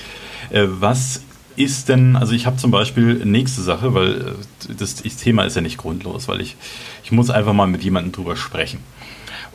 [0.49, 1.21] äh, was
[1.55, 5.55] ist denn, also ich habe zum Beispiel nächste Sache, weil äh, das, das, Thema ist
[5.55, 6.55] ja nicht grundlos, weil ich,
[7.03, 8.79] ich muss einfach mal mit jemandem drüber sprechen.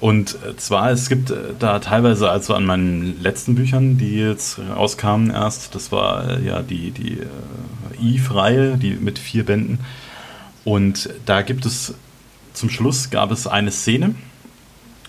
[0.02, 5.76] Und zwar, es gibt da teilweise, also an meinen letzten Büchern, die jetzt rauskamen erst,
[5.76, 7.18] das war ja die, die
[8.02, 9.78] Eve-Reihe, die mit vier Bänden.
[10.64, 11.94] Und da gibt es
[12.52, 14.16] zum Schluss gab es eine Szene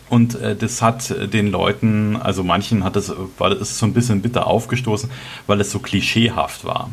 [0.10, 4.22] und äh, das hat den Leuten, also manchen hat es, war es so ein bisschen
[4.22, 5.10] bitter aufgestoßen,
[5.48, 6.92] weil es so klischeehaft war.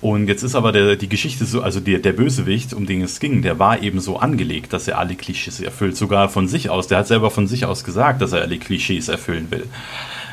[0.00, 3.20] Und jetzt ist aber der, die Geschichte so, also der, der Bösewicht, um den es
[3.20, 6.86] ging, der war eben so angelegt, dass er alle Klischees erfüllt, sogar von sich aus.
[6.86, 9.66] Der hat selber von sich aus gesagt, dass er alle Klischees erfüllen will,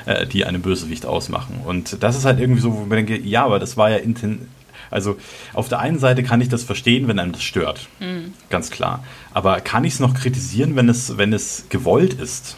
[0.06, 1.60] äh, die einen Bösewicht ausmachen.
[1.66, 4.48] Und das ist halt irgendwie so, wo man denke, ja, aber das war ja inten
[4.90, 5.18] also
[5.54, 7.88] auf der einen Seite kann ich das verstehen, wenn einem das stört.
[8.00, 8.34] Mhm.
[8.50, 9.04] Ganz klar.
[9.34, 12.56] Aber kann ich es noch kritisieren, wenn es, wenn es gewollt ist?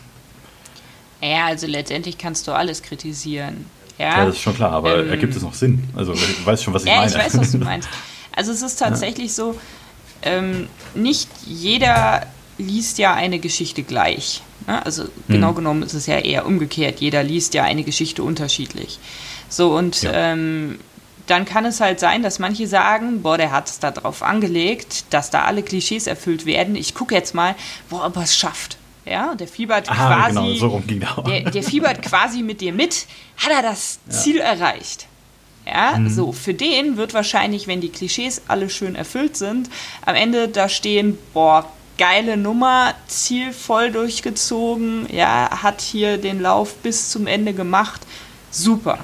[1.22, 3.65] Ja, also letztendlich kannst du alles kritisieren.
[3.99, 5.83] Ja, ja das ist schon klar, aber ähm, ergibt es noch Sinn?
[5.95, 7.12] Also du weißt schon, was ich ja, meine.
[7.12, 7.89] Ja, ich weiß, was du meinst.
[8.35, 9.33] Also es ist tatsächlich ja.
[9.33, 9.59] so,
[10.21, 12.25] ähm, nicht jeder
[12.57, 14.41] liest ja eine Geschichte gleich.
[14.67, 14.83] Ne?
[14.85, 15.55] Also genau hm.
[15.55, 16.99] genommen ist es ja eher umgekehrt.
[16.99, 18.99] Jeder liest ja eine Geschichte unterschiedlich.
[19.49, 20.12] So, und ja.
[20.13, 20.79] ähm,
[21.27, 25.05] dann kann es halt sein, dass manche sagen, boah, der hat es da drauf angelegt,
[25.12, 26.75] dass da alle Klischees erfüllt werden.
[26.75, 27.55] Ich gucke jetzt mal,
[27.89, 28.77] boah, ob er es schafft.
[29.10, 32.74] Ja, der fiebert Aha, quasi, genau, so rum ging der, der fiebert quasi mit dir
[32.74, 33.08] mit.
[33.38, 34.13] Hat er das ja.
[34.13, 35.08] Ziel erreicht?
[35.65, 36.10] Ja, mhm.
[36.10, 39.69] so für den wird wahrscheinlich, wenn die Klischees alle schön erfüllt sind,
[40.06, 46.76] am Ende da stehen, boah, geile Nummer, Ziel voll durchgezogen, ja, hat hier den Lauf
[46.76, 48.02] bis zum Ende gemacht,
[48.52, 49.00] Super.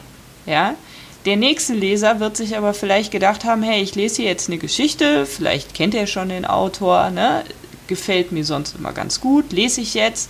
[0.46, 0.76] Ja.
[1.26, 4.60] Der nächste Leser wird sich aber vielleicht gedacht haben, hey, ich lese hier jetzt eine
[4.60, 7.44] Geschichte, vielleicht kennt er schon den Autor, ne?
[7.88, 10.30] Gefällt mir sonst immer ganz gut, lese ich jetzt.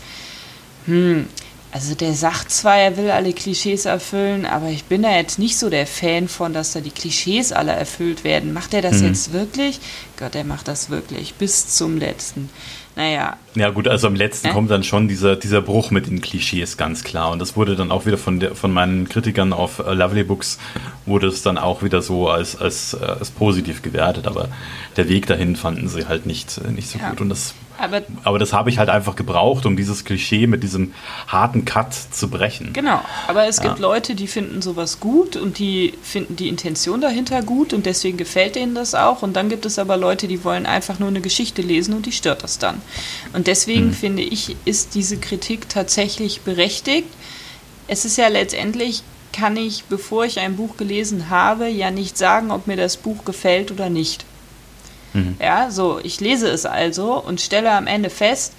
[0.85, 1.27] Hm,
[1.75, 5.57] also der sagt zwar, er will alle Klischees erfüllen, aber ich bin da jetzt nicht
[5.57, 8.53] so der Fan von, dass da die Klischees alle erfüllt werden.
[8.53, 9.07] Macht er das mhm.
[9.07, 9.81] jetzt wirklich?
[10.17, 12.49] Gott, er macht das wirklich bis zum letzten.
[12.95, 13.37] Naja.
[13.55, 14.51] Ja gut, also am letzten äh?
[14.51, 17.31] kommt dann schon dieser, dieser Bruch mit den Klischees ganz klar.
[17.31, 20.59] Und das wurde dann auch wieder von, der, von meinen Kritikern auf äh, Lovely Books,
[21.05, 24.27] wurde es dann auch wieder so als, als, äh, als positiv gewertet.
[24.27, 24.47] Aber
[24.95, 27.09] der Weg dahin fanden sie halt nicht, äh, nicht so ja.
[27.09, 27.21] gut.
[27.21, 30.93] Und das aber, aber das habe ich halt einfach gebraucht, um dieses Klischee mit diesem
[31.27, 32.73] harten Cut zu brechen.
[32.73, 33.63] Genau, aber es ja.
[33.63, 38.17] gibt Leute, die finden sowas gut und die finden die Intention dahinter gut und deswegen
[38.17, 39.21] gefällt denen das auch.
[39.21, 42.11] Und dann gibt es aber Leute, die wollen einfach nur eine Geschichte lesen und die
[42.11, 42.81] stört das dann.
[43.33, 43.93] Und deswegen hm.
[43.93, 47.09] finde ich, ist diese Kritik tatsächlich berechtigt.
[47.87, 52.51] Es ist ja letztendlich, kann ich, bevor ich ein Buch gelesen habe, ja nicht sagen,
[52.51, 54.25] ob mir das Buch gefällt oder nicht.
[55.15, 55.37] Mhm.
[55.39, 58.53] Ja, so, ich lese es also und stelle am Ende fest,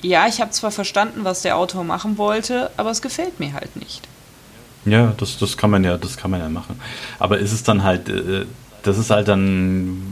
[0.00, 3.76] ja, ich habe zwar verstanden, was der Autor machen wollte, aber es gefällt mir halt
[3.76, 4.08] nicht.
[4.84, 6.80] Ja, das, das kann man ja, das kann man ja machen.
[7.18, 8.46] Aber ist es dann halt, äh,
[8.82, 10.02] das ist halt dann,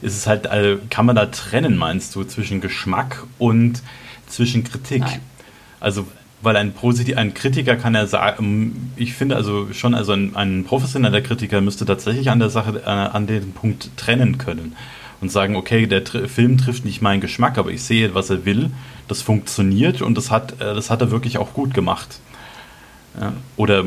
[0.00, 3.82] ist es halt, äh, kann man da trennen, meinst du, zwischen Geschmack und
[4.28, 5.00] zwischen Kritik?
[5.00, 5.20] Nein.
[5.80, 6.06] Also
[6.44, 10.64] weil ein, Posit ein Kritiker kann ja sagen, ich finde also schon, also ein, ein
[10.64, 14.76] professioneller Kritiker müsste tatsächlich an der Sache, äh, an dem Punkt trennen können
[15.20, 18.44] und sagen, okay, der Tr Film trifft nicht meinen Geschmack, aber ich sehe, was er
[18.44, 18.70] will,
[19.08, 22.20] das funktioniert und das hat, äh, das hat er wirklich auch gut gemacht.
[23.20, 23.32] Ja.
[23.56, 23.84] Oder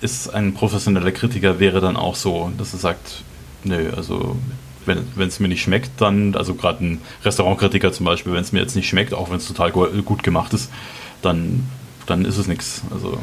[0.00, 3.22] ist ein professioneller Kritiker wäre dann auch so, dass er sagt,
[3.64, 4.36] nö, also
[4.84, 8.60] wenn es mir nicht schmeckt, dann, also gerade ein Restaurantkritiker zum Beispiel, wenn es mir
[8.60, 10.70] jetzt nicht schmeckt, auch wenn es total gut gemacht ist,
[11.22, 11.68] dann
[12.06, 12.82] dann ist es nichts.
[12.90, 13.18] Also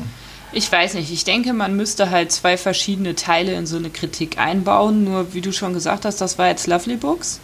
[0.51, 1.11] ich weiß nicht.
[1.11, 5.03] Ich denke, man müsste halt zwei verschiedene Teile in so eine Kritik einbauen.
[5.03, 7.39] Nur wie du schon gesagt hast, das war jetzt Lovely Books.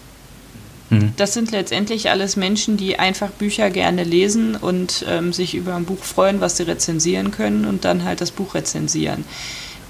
[0.89, 1.13] Mhm.
[1.17, 5.85] Das sind letztendlich alles Menschen, die einfach Bücher gerne lesen und ähm, sich über ein
[5.85, 9.25] Buch freuen, was sie rezensieren können und dann halt das Buch rezensieren.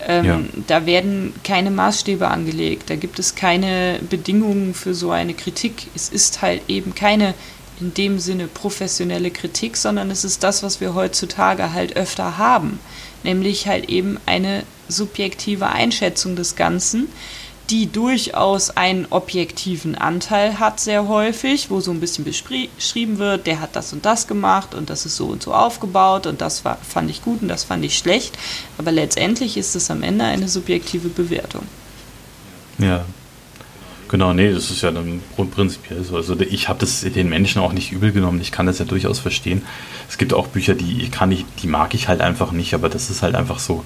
[0.08, 0.40] Ähm, ja.
[0.68, 5.88] Da werden keine Maßstäbe angelegt, da gibt es keine Bedingungen für so eine Kritik.
[5.96, 7.34] Es ist halt eben keine
[7.80, 12.80] in dem Sinne professionelle Kritik, sondern es ist das, was wir heutzutage halt öfter haben,
[13.24, 17.08] nämlich halt eben eine subjektive Einschätzung des Ganzen,
[17.70, 23.60] die durchaus einen objektiven Anteil hat, sehr häufig, wo so ein bisschen beschrieben wird, der
[23.60, 26.78] hat das und das gemacht und das ist so und so aufgebaut und das war,
[26.78, 28.38] fand ich gut und das fand ich schlecht.
[28.78, 31.64] Aber letztendlich ist es am Ende eine subjektive Bewertung.
[32.78, 33.06] Ja,
[34.16, 36.16] Genau, nee, das ist ja dann prinzipiell so.
[36.16, 38.40] Also ich habe das den Menschen auch nicht übel genommen.
[38.40, 39.62] Ich kann das ja durchaus verstehen.
[40.08, 43.10] Es gibt auch Bücher, die kann ich, die mag ich halt einfach nicht, aber das
[43.10, 43.84] ist halt einfach so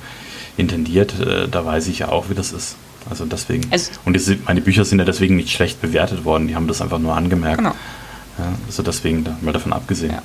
[0.56, 1.20] intendiert.
[1.20, 2.76] Äh, da weiß ich ja auch, wie das ist.
[3.10, 3.64] Also deswegen.
[3.72, 6.48] Also und das, meine Bücher sind ja deswegen nicht schlecht bewertet worden.
[6.48, 7.58] Die haben das einfach nur angemerkt.
[7.58, 7.74] Genau.
[8.38, 10.12] Ja, also deswegen mal davon abgesehen.
[10.12, 10.22] Ja.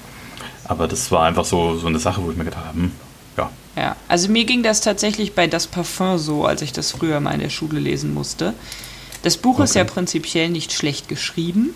[0.67, 2.93] Aber das war einfach so, so eine Sache, wo ich mir gedacht habe, hm,
[3.38, 3.51] ja.
[3.75, 7.33] Ja, also mir ging das tatsächlich bei Das Parfum so, als ich das früher mal
[7.33, 8.53] in der Schule lesen musste.
[9.24, 9.64] Das Buch okay.
[9.64, 11.74] ist ja prinzipiell nicht schlecht geschrieben.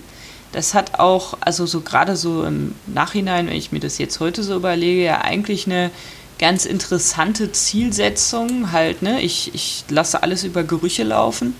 [0.52, 4.42] Das hat auch, also so gerade so im Nachhinein, wenn ich mir das jetzt heute
[4.42, 5.90] so überlege, ja eigentlich eine
[6.38, 9.22] ganz interessante Zielsetzung halt, ne?
[9.22, 11.54] Ich, ich lasse alles über Gerüche laufen.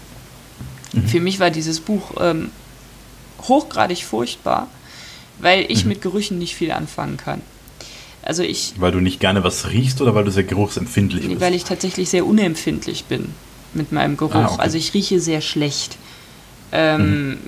[0.93, 1.09] Mhm.
[1.09, 2.51] Für mich war dieses Buch ähm,
[3.41, 4.69] hochgradig furchtbar,
[5.39, 5.89] weil ich mhm.
[5.89, 7.41] mit Gerüchen nicht viel anfangen kann.
[8.21, 8.75] Also ich.
[8.77, 11.41] Weil du nicht gerne was riechst oder weil du sehr geruchsempfindlich bist?
[11.41, 13.33] Weil ich tatsächlich sehr unempfindlich bin
[13.75, 14.35] mit meinem Geruch.
[14.35, 14.61] Ah, okay.
[14.61, 15.97] Also ich rieche sehr schlecht.
[16.73, 17.39] Ähm, mhm.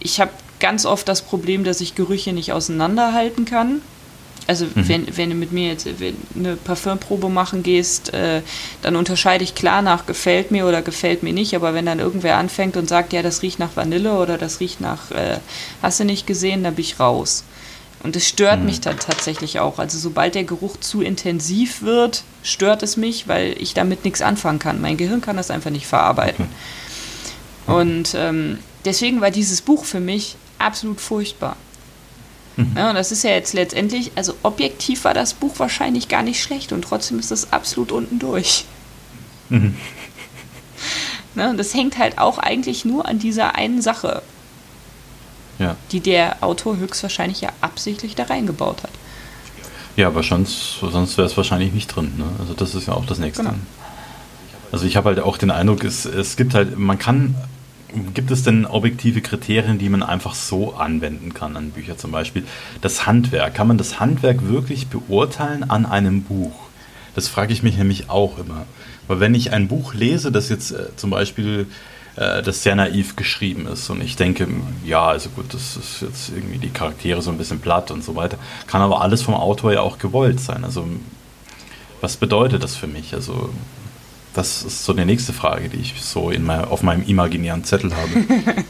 [0.00, 3.82] Ich habe ganz oft das Problem, dass ich Gerüche nicht auseinanderhalten kann.
[4.46, 4.88] Also mhm.
[4.88, 5.88] wenn, wenn du mit mir jetzt
[6.36, 8.42] eine Parfümprobe machen gehst, äh,
[8.82, 11.54] dann unterscheide ich klar nach gefällt mir oder gefällt mir nicht.
[11.54, 14.80] Aber wenn dann irgendwer anfängt und sagt, ja, das riecht nach Vanille oder das riecht
[14.80, 15.38] nach, äh,
[15.80, 17.44] hast du nicht gesehen, dann bin ich raus.
[18.02, 18.66] Und es stört mhm.
[18.66, 19.78] mich dann tatsächlich auch.
[19.78, 24.58] Also sobald der Geruch zu intensiv wird, stört es mich, weil ich damit nichts anfangen
[24.58, 24.80] kann.
[24.80, 26.48] Mein Gehirn kann das einfach nicht verarbeiten.
[27.64, 27.74] Mhm.
[27.74, 31.54] Und ähm, deswegen war dieses Buch für mich absolut furchtbar.
[32.56, 32.72] Mhm.
[32.76, 36.42] Ja, und das ist ja jetzt letztendlich, also objektiv war das Buch wahrscheinlich gar nicht
[36.42, 38.64] schlecht und trotzdem ist das absolut unten durch.
[39.48, 39.76] Mhm.
[41.34, 44.22] Ne, und das hängt halt auch eigentlich nur an dieser einen Sache
[45.62, 45.76] ja.
[45.90, 48.90] die der Autor höchstwahrscheinlich ja absichtlich da reingebaut hat.
[49.96, 52.12] Ja, aber sonst, sonst wäre es wahrscheinlich nicht drin.
[52.16, 52.24] Ne?
[52.38, 53.44] Also das ist ja auch das Nächste.
[53.44, 53.56] Genau.
[54.70, 57.34] Also ich habe halt auch den Eindruck, es, es gibt halt, man kann,
[58.14, 62.44] gibt es denn objektive Kriterien, die man einfach so anwenden kann an Bücher zum Beispiel?
[62.80, 66.54] Das Handwerk, kann man das Handwerk wirklich beurteilen an einem Buch?
[67.14, 68.64] Das frage ich mich nämlich auch immer.
[69.08, 71.66] Weil wenn ich ein Buch lese, das jetzt äh, zum Beispiel
[72.16, 74.46] äh, das sehr naiv geschrieben ist und ich denke,
[74.84, 78.14] ja, also gut, das ist jetzt irgendwie die Charaktere so ein bisschen platt und so
[78.16, 80.64] weiter, kann aber alles vom Autor ja auch gewollt sein.
[80.64, 80.86] Also
[82.00, 83.14] was bedeutet das für mich?
[83.14, 83.50] Also
[84.34, 87.94] das ist so die nächste Frage, die ich so in mein, auf meinem imaginären Zettel
[87.94, 88.10] habe.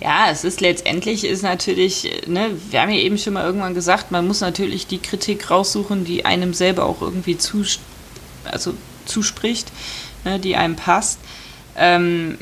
[0.00, 4.10] ja, es ist letztendlich ist natürlich, ne, wir haben ja eben schon mal irgendwann gesagt,
[4.10, 7.64] man muss natürlich die Kritik raussuchen, die einem selber auch irgendwie zu,
[8.44, 8.74] also
[9.06, 9.72] zuspricht,
[10.24, 11.18] ne, die einem passt.
[11.76, 12.38] Ähm,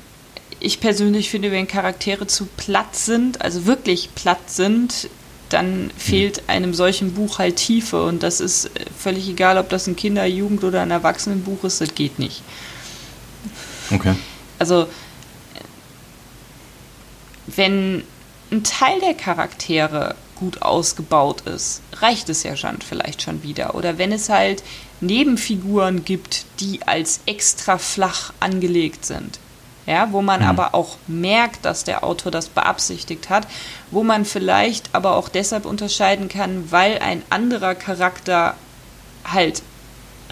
[0.64, 5.08] ich persönlich finde, wenn Charaktere zu platt sind, also wirklich platt sind,
[5.50, 9.94] dann fehlt einem solchen Buch halt Tiefe und das ist völlig egal, ob das ein
[9.94, 12.42] Kinder-, Jugend- oder ein Erwachsenenbuch ist, das geht nicht.
[13.90, 14.14] Okay.
[14.58, 14.88] Also,
[17.46, 18.02] wenn
[18.50, 23.74] ein Teil der Charaktere gut ausgebaut ist, reicht es ja schon vielleicht schon wieder.
[23.74, 24.62] Oder wenn es halt
[25.00, 29.38] Nebenfiguren gibt, die als extra flach angelegt sind,
[29.86, 30.46] ja, wo man mhm.
[30.48, 33.46] aber auch merkt, dass der Autor das beabsichtigt hat,
[33.90, 38.54] wo man vielleicht aber auch deshalb unterscheiden kann, weil ein anderer Charakter
[39.24, 39.62] halt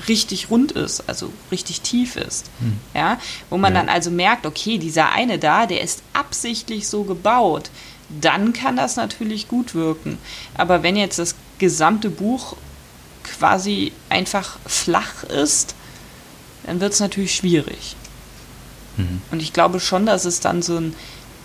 [0.08, 2.46] richtig rund ist, also richtig tief ist.
[2.60, 2.78] Mhm.
[2.94, 3.18] Ja,
[3.50, 3.80] wo man ja.
[3.80, 7.70] dann also merkt, okay, dieser eine da, der ist absichtlich so gebaut,
[8.08, 10.18] dann kann das natürlich gut wirken.
[10.54, 12.56] Aber wenn jetzt das gesamte Buch
[13.22, 15.74] quasi einfach flach ist,
[16.64, 17.96] dann wird es natürlich schwierig.
[18.96, 19.22] Mhm.
[19.30, 20.94] Und ich glaube schon, dass es dann so ein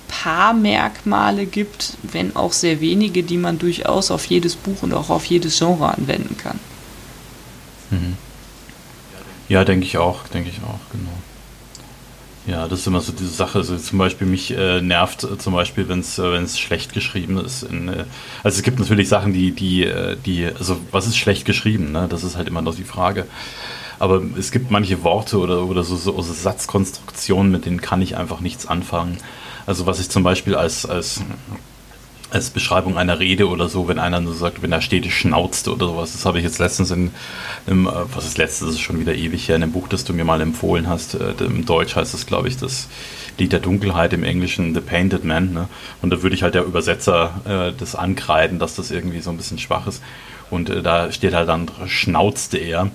[0.08, 5.10] paar Merkmale gibt, wenn auch sehr wenige, die man durchaus auf jedes Buch und auch
[5.10, 6.60] auf jedes Genre anwenden kann.
[7.90, 8.16] Mhm.
[9.50, 11.14] Ja, denke ich auch, denke ich auch, genau.
[12.48, 13.58] Ja, das ist immer so diese Sache.
[13.58, 17.64] Also zum Beispiel mich äh, nervt äh, zum Beispiel, wenn es äh, schlecht geschrieben ist.
[17.64, 18.06] In, äh,
[18.42, 19.92] also es gibt natürlich Sachen, die die
[20.26, 21.92] die also was ist schlecht geschrieben?
[21.92, 22.08] Ne?
[22.10, 23.26] Das ist halt immer noch die Frage.
[24.00, 28.16] Aber es gibt manche Worte oder, oder so, so, so Satzkonstruktionen, mit denen kann ich
[28.16, 29.18] einfach nichts anfangen.
[29.66, 31.22] Also was ich zum Beispiel als, als,
[32.30, 35.88] als Beschreibung einer Rede oder so, wenn einer nur sagt, wenn er steht, schnauzt oder
[35.88, 37.12] sowas, das habe ich jetzt letztens in,
[37.66, 40.06] im, äh, was ist letztens, das ist schon wieder ewig her, in einem Buch, das
[40.06, 42.88] du mir mal empfohlen hast, äh, im Deutsch heißt es, glaube ich, das
[43.38, 45.70] Lied der Dunkelheit, im Englischen The Painted Man, ne?
[46.02, 49.38] und da würde ich halt der Übersetzer äh, das ankreiden, dass das irgendwie so ein
[49.38, 50.02] bisschen schwach ist.
[50.50, 52.90] Und äh, da steht halt dann, schnauzte er.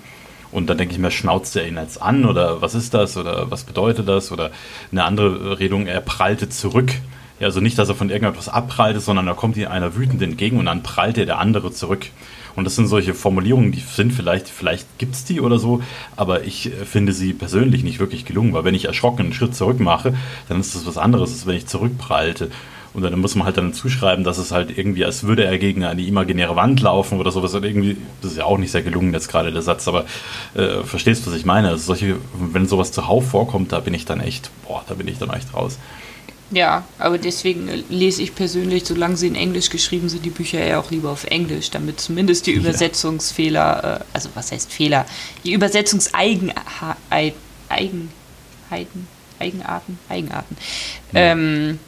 [0.52, 3.50] Und dann denke ich mir, schnauzt er ihn jetzt an oder was ist das oder
[3.50, 4.30] was bedeutet das?
[4.30, 4.50] Oder
[4.92, 6.92] eine andere Redung, er prallte zurück.
[7.40, 10.58] Ja, also nicht, dass er von irgendetwas abprallte, sondern da kommt ihm einer wütend entgegen
[10.58, 12.06] und dann prallte der andere zurück.
[12.54, 15.82] Und das sind solche Formulierungen, die sind vielleicht, vielleicht gibt es die oder so,
[16.16, 19.80] aber ich finde sie persönlich nicht wirklich gelungen, weil wenn ich erschrocken einen Schritt zurück
[19.80, 20.14] mache,
[20.48, 22.50] dann ist das was anderes, als wenn ich zurückprallte.
[22.94, 25.84] Und dann muss man halt dann zuschreiben, dass es halt irgendwie, als würde er gegen
[25.84, 27.54] eine imaginäre Wand laufen oder sowas.
[27.54, 30.04] Und irgendwie, das ist ja auch nicht sehr gelungen jetzt gerade der Satz, aber
[30.54, 31.68] äh, verstehst du, was ich meine?
[31.68, 35.18] Also solche, wenn sowas zuhauf vorkommt, da bin ich dann echt, boah, da bin ich
[35.18, 35.78] dann echt raus.
[36.52, 40.80] Ja, aber deswegen lese ich persönlich, solange sie in Englisch geschrieben sind, die Bücher eher
[40.80, 45.06] auch lieber auf Englisch, damit zumindest die Übersetzungsfehler, äh, also was heißt Fehler,
[45.44, 46.52] die Übersetzungseigenheiten,
[47.70, 48.10] Eigenheiten,
[49.38, 50.56] Eigenarten, Eigenarten,
[51.12, 51.20] ja.
[51.20, 51.78] ähm,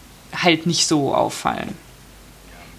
[0.43, 1.75] halt nicht so auffallen.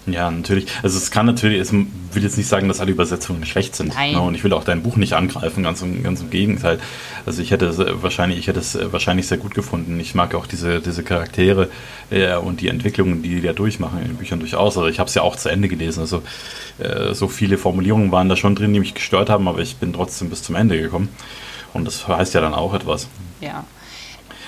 [0.06, 0.68] Ja, natürlich.
[0.84, 3.94] Also es kann natürlich, es will jetzt nicht sagen, dass alle Übersetzungen schlecht sind.
[3.94, 4.12] Nein.
[4.12, 4.20] Ne?
[4.20, 6.78] Und ich will auch dein Buch nicht angreifen, ganz im, ganz im Gegenteil.
[7.26, 9.98] Also ich hätte es wahrscheinlich, ich hätte es wahrscheinlich sehr gut gefunden.
[9.98, 11.68] Ich mag auch diese, diese Charaktere
[12.10, 14.76] äh, und die Entwicklungen, die die da durchmachen in den Büchern durchaus.
[14.76, 16.00] Also ich habe es ja auch zu Ende gelesen.
[16.00, 16.22] Also
[16.78, 19.92] äh, so viele Formulierungen waren da schon drin, die mich gestört haben, aber ich bin
[19.92, 21.08] trotzdem bis zum Ende gekommen.
[21.72, 23.08] Und das heißt ja dann auch etwas.
[23.40, 23.64] Ja.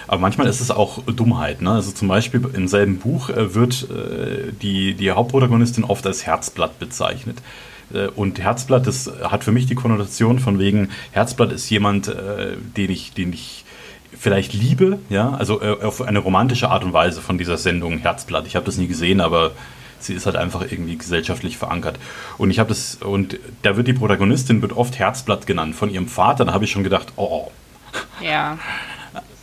[0.08, 1.60] Aber manchmal ist es auch Dummheit.
[1.60, 1.70] Ne?
[1.70, 6.78] Also zum Beispiel im selben Buch äh, wird äh, die, die Hauptprotagonistin oft als Herzblatt
[6.78, 7.38] bezeichnet.
[7.92, 12.10] Äh, und Herzblatt das hat für mich die Konnotation von wegen, Herzblatt ist jemand,
[12.76, 13.64] den ich, den ich
[14.18, 18.46] vielleicht liebe, ja, also auf eine romantische Art und Weise von dieser Sendung Herzblatt.
[18.46, 19.52] Ich habe das nie gesehen, aber
[20.00, 21.98] sie ist halt einfach irgendwie gesellschaftlich verankert.
[22.38, 26.08] Und ich habe das, und da wird die Protagonistin wird oft Herzblatt genannt von ihrem
[26.08, 26.46] Vater.
[26.46, 27.50] Da habe ich schon gedacht, oh.
[28.22, 28.58] Ja.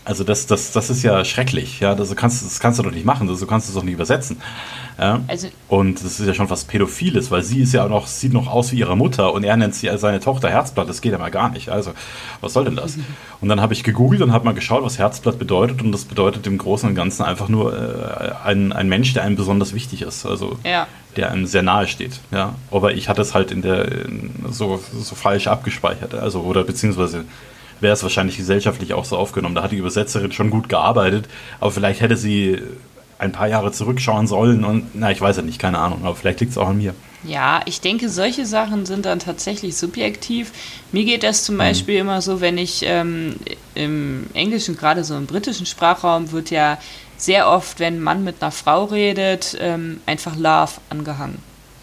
[0.06, 1.80] Also das, das, das ist ja schrecklich.
[1.80, 3.28] Ja, das kannst, das kannst du doch nicht machen.
[3.28, 4.38] Das, du kannst es doch nicht übersetzen.
[5.00, 5.22] Ja?
[5.28, 8.32] Also, und das ist ja schon fast Pädophiles, weil sie ist ja auch noch, sieht
[8.32, 10.88] noch aus wie ihre Mutter und er nennt sie seine Tochter Herzblatt.
[10.88, 11.70] Das geht ja mal gar nicht.
[11.70, 11.91] Also,
[12.39, 12.97] was soll denn das?
[13.41, 15.82] Und dann habe ich gegoogelt und habe mal geschaut, was Herzblatt bedeutet.
[15.82, 19.36] Und das bedeutet im Großen und Ganzen einfach nur äh, ein, ein Mensch, der einem
[19.36, 20.28] besonders wichtig ist.
[20.28, 20.86] Also ja.
[21.18, 22.20] der einem sehr nahe steht.
[22.32, 22.53] Ja?
[22.70, 26.14] Aber ich hatte es halt in der in so, so falsch abgespeichert.
[26.14, 27.26] Also, oder beziehungsweise
[27.80, 29.55] wäre es wahrscheinlich gesellschaftlich auch so aufgenommen.
[29.55, 31.28] Da hat die Übersetzerin schon gut gearbeitet,
[31.59, 32.61] aber vielleicht hätte sie
[33.17, 36.41] ein paar Jahre zurückschauen sollen und na, ich weiß ja nicht, keine Ahnung, aber vielleicht
[36.41, 36.93] liegt es auch an mir.
[37.23, 40.51] Ja, ich denke, solche Sachen sind dann tatsächlich subjektiv.
[40.91, 41.59] Mir geht das zum mhm.
[41.59, 43.36] Beispiel immer so, wenn ich ähm,
[43.73, 46.78] im Englischen, gerade so im britischen Sprachraum, wird ja
[47.17, 51.39] sehr oft, wenn ein Mann mit einer Frau redet, ähm, einfach Love angehangen.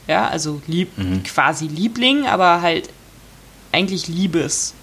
[0.06, 1.22] Ja, also lieb, mhm.
[1.22, 2.90] quasi Liebling, aber halt
[3.72, 4.74] eigentlich Liebes.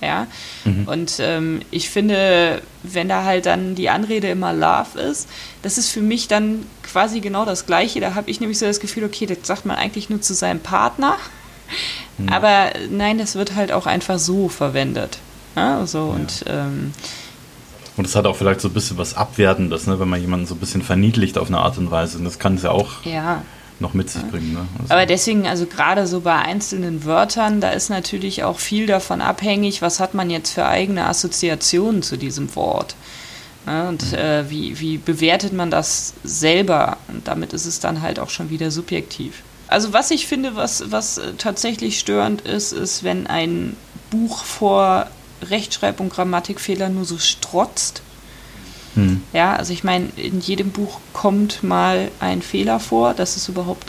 [0.00, 0.26] Ja,
[0.64, 0.86] mhm.
[0.86, 5.26] und ähm, ich finde, wenn da halt dann die Anrede immer Love ist,
[5.62, 8.00] das ist für mich dann quasi genau das Gleiche.
[8.00, 10.60] Da habe ich nämlich so das Gefühl, okay, das sagt man eigentlich nur zu seinem
[10.60, 11.16] Partner.
[12.18, 12.28] Mhm.
[12.28, 15.18] Aber nein, das wird halt auch einfach so verwendet.
[15.56, 16.04] Ja, so ja.
[16.14, 16.92] und ähm,
[17.96, 20.54] und es hat auch vielleicht so ein bisschen was Abwertendes, ne, wenn man jemanden so
[20.54, 22.18] ein bisschen verniedlicht auf eine Art und Weise.
[22.18, 23.42] Und das kann es ja auch ja.
[23.80, 24.54] Noch mit sich bringen.
[24.54, 24.66] Ne?
[24.80, 29.20] Also Aber deswegen, also gerade so bei einzelnen Wörtern, da ist natürlich auch viel davon
[29.20, 32.96] abhängig, was hat man jetzt für eigene Assoziationen zu diesem Wort.
[33.66, 34.18] Ja, und mhm.
[34.18, 36.98] äh, wie, wie bewertet man das selber?
[37.08, 39.42] Und damit ist es dann halt auch schon wieder subjektiv.
[39.68, 43.76] Also was ich finde, was, was tatsächlich störend ist, ist, wenn ein
[44.10, 45.08] Buch vor
[45.42, 48.02] Rechtschreib- und Grammatikfehler nur so strotzt.
[48.96, 49.22] Hm.
[49.32, 53.86] Ja, also ich meine, in jedem Buch kommt mal ein Fehler vor, das ist überhaupt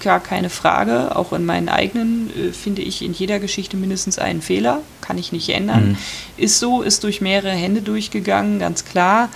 [0.00, 1.16] gar keine Frage.
[1.16, 5.32] Auch in meinen eigenen äh, finde ich in jeder Geschichte mindestens einen Fehler, kann ich
[5.32, 5.82] nicht ändern.
[5.82, 5.96] Hm.
[6.36, 9.28] Ist so, ist durch mehrere Hände durchgegangen, ganz klar.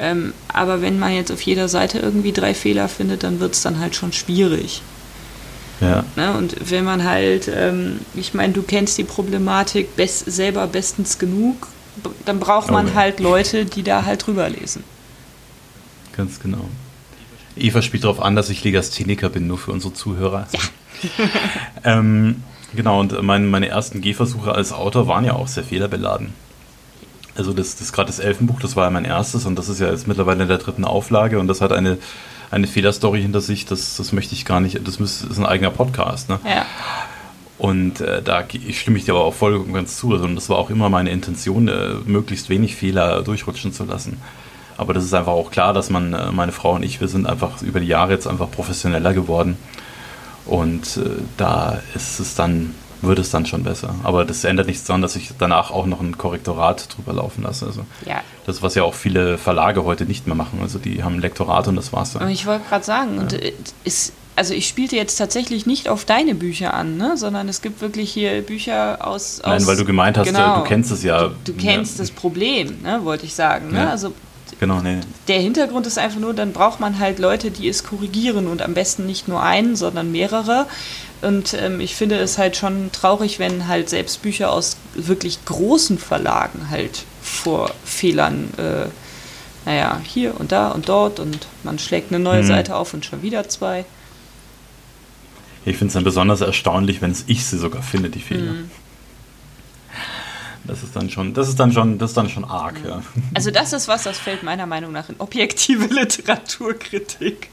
[0.00, 3.62] Ähm, aber wenn man jetzt auf jeder Seite irgendwie drei Fehler findet, dann wird es
[3.62, 4.82] dann halt schon schwierig.
[5.80, 6.04] Ja.
[6.16, 6.36] Ne?
[6.36, 11.68] Und wenn man halt, ähm, ich meine, du kennst die Problematik best, selber bestens genug,
[12.24, 12.94] dann braucht man ja.
[12.94, 14.84] halt Leute, die da halt drüber lesen.
[16.16, 16.68] Ganz genau.
[17.56, 20.46] Eva spielt darauf an, dass ich Legastheniker bin, nur für unsere Zuhörer.
[20.52, 20.60] Ja.
[21.98, 22.42] ähm,
[22.74, 26.32] genau, und mein, meine ersten Gehversuche als Autor waren ja auch sehr fehlerbeladen.
[27.36, 29.90] Also das, das gerade das Elfenbuch, das war ja mein erstes und das ist ja
[29.90, 31.98] jetzt mittlerweile in der dritten Auflage und das hat eine
[32.50, 36.28] eine Fehlerstory hinter sich, das, das möchte ich gar nicht, das ist ein eigener Podcast.
[36.28, 36.40] Ne?
[36.44, 36.66] Ja.
[37.58, 40.12] Und äh, da stimme ich dir aber auch voll und ganz zu.
[40.12, 44.20] Also, und das war auch immer meine Intention, äh, möglichst wenig Fehler durchrutschen zu lassen.
[44.76, 47.26] Aber das ist einfach auch klar, dass man, äh, meine Frau und ich, wir sind
[47.26, 49.56] einfach über die Jahre jetzt einfach professioneller geworden.
[50.46, 53.94] Und äh, da ist es dann wird es dann schon besser.
[54.02, 57.66] Aber das ändert nichts daran, dass ich danach auch noch ein Korrektorat drüber laufen lasse.
[57.66, 58.22] Also ja.
[58.46, 60.60] Das, was ja auch viele Verlage heute nicht mehr machen.
[60.62, 62.28] Also die haben ein Lektorat und das war's dann.
[62.28, 63.20] Ich wollte gerade sagen, ja.
[63.22, 63.52] und äh,
[63.84, 67.16] ist, also ich spielte jetzt tatsächlich nicht auf deine Bücher an, ne?
[67.16, 69.42] sondern es gibt wirklich hier Bücher aus.
[69.44, 71.28] Nein, weil du gemeint hast, genau, du kennst es ja.
[71.44, 72.04] Du, du kennst ja.
[72.04, 73.00] das Problem, ne?
[73.02, 73.72] wollte ich sagen.
[73.72, 73.90] Ne?
[73.90, 74.14] Also
[74.60, 74.98] Genau, nee.
[75.28, 78.74] Der Hintergrund ist einfach nur, dann braucht man halt Leute, die es korrigieren und am
[78.74, 80.66] besten nicht nur einen, sondern mehrere.
[81.20, 85.98] Und ähm, ich finde es halt schon traurig, wenn halt selbst Bücher aus wirklich großen
[85.98, 88.88] Verlagen halt vor Fehlern, äh,
[89.64, 92.46] naja, hier und da und dort und man schlägt eine neue mhm.
[92.46, 93.84] Seite auf und schon wieder zwei.
[95.64, 98.52] Ich finde es dann besonders erstaunlich, wenn es ich sie sogar finde, die Fehler.
[98.52, 98.70] Mhm.
[100.64, 102.88] Das ist dann schon, das ist dann schon, das ist dann schon arg, mhm.
[102.88, 103.02] ja.
[103.34, 107.50] Also das ist was, das fällt meiner Meinung nach in objektive Literaturkritik.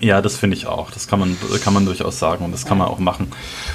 [0.00, 0.90] Ja, das finde ich auch.
[0.90, 3.30] Das kann man, kann man durchaus sagen und das kann man auch machen.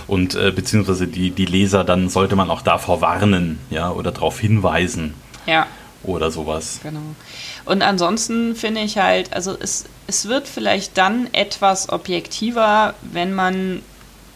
[0.07, 4.37] Und äh, beziehungsweise die, die Leser, dann sollte man auch davor warnen, ja, oder darauf
[4.37, 5.13] hinweisen.
[5.45, 5.67] Ja.
[6.03, 6.79] Oder sowas.
[6.83, 6.99] Genau.
[7.65, 13.81] Und ansonsten finde ich halt, also es, es wird vielleicht dann etwas objektiver, wenn man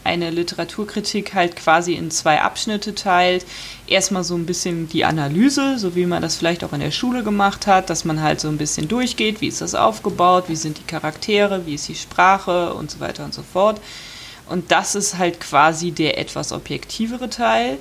[0.04, 3.46] eine Literaturkritik halt quasi in zwei Abschnitte teilt.
[3.86, 7.22] Erstmal so ein bisschen die Analyse, so wie man das vielleicht auch in der Schule
[7.22, 10.78] gemacht hat, dass man halt so ein bisschen durchgeht, wie ist das aufgebaut, wie sind
[10.78, 13.80] die Charaktere, wie ist die Sprache und so weiter und so fort.
[14.48, 17.78] Und das ist halt quasi der etwas objektivere Teil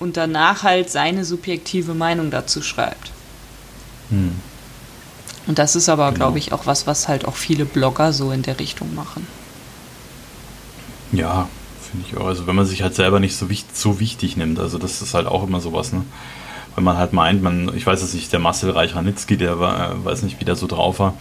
[0.00, 3.12] und danach halt seine subjektive Meinung dazu schreibt.
[4.10, 4.32] Hm.
[5.46, 6.16] Und das ist aber, genau.
[6.16, 9.26] glaube ich, auch was, was halt auch viele Blogger so in der Richtung machen.
[11.12, 11.48] Ja,
[11.90, 12.26] finde ich auch.
[12.26, 15.14] Also wenn man sich halt selber nicht so, wichtig, so wichtig nimmt, also das ist
[15.14, 16.04] halt auch immer sowas, ne?
[16.74, 20.04] Wenn man halt meint, man, ich weiß es nicht, der Marcel Reich-Ranitzky, der war, äh,
[20.04, 21.14] weiß nicht, wie der so drauf war.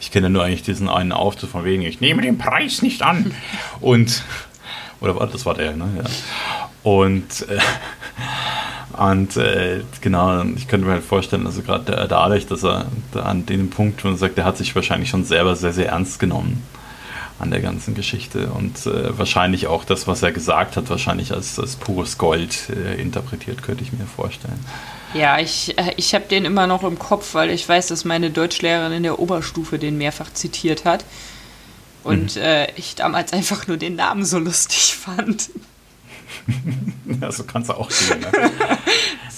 [0.00, 3.34] Ich kenne nur eigentlich diesen einen Auftritt von wegen, ich nehme den Preis nicht an.
[3.80, 4.22] Und,
[5.00, 5.88] oder war das war der, ne?
[5.96, 6.04] Ja.
[6.82, 7.58] Und, äh,
[9.00, 13.46] und äh, genau, ich könnte mir halt vorstellen, also gerade dadurch, dass er da an
[13.46, 16.62] dem Punkt, er sagt, der hat sich wahrscheinlich schon selber sehr, sehr ernst genommen
[17.38, 21.58] an der ganzen Geschichte und äh, wahrscheinlich auch das, was er gesagt hat, wahrscheinlich als,
[21.58, 24.64] als pures Gold äh, interpretiert, könnte ich mir vorstellen.
[25.12, 28.30] Ja, ich, äh, ich habe den immer noch im Kopf, weil ich weiß, dass meine
[28.30, 31.04] Deutschlehrerin in der Oberstufe den mehrfach zitiert hat.
[32.04, 32.42] Und mhm.
[32.42, 35.50] äh, ich damals einfach nur den Namen so lustig fand.
[37.20, 38.20] ja, so kann es auch gehen.
[38.20, 38.50] Ne?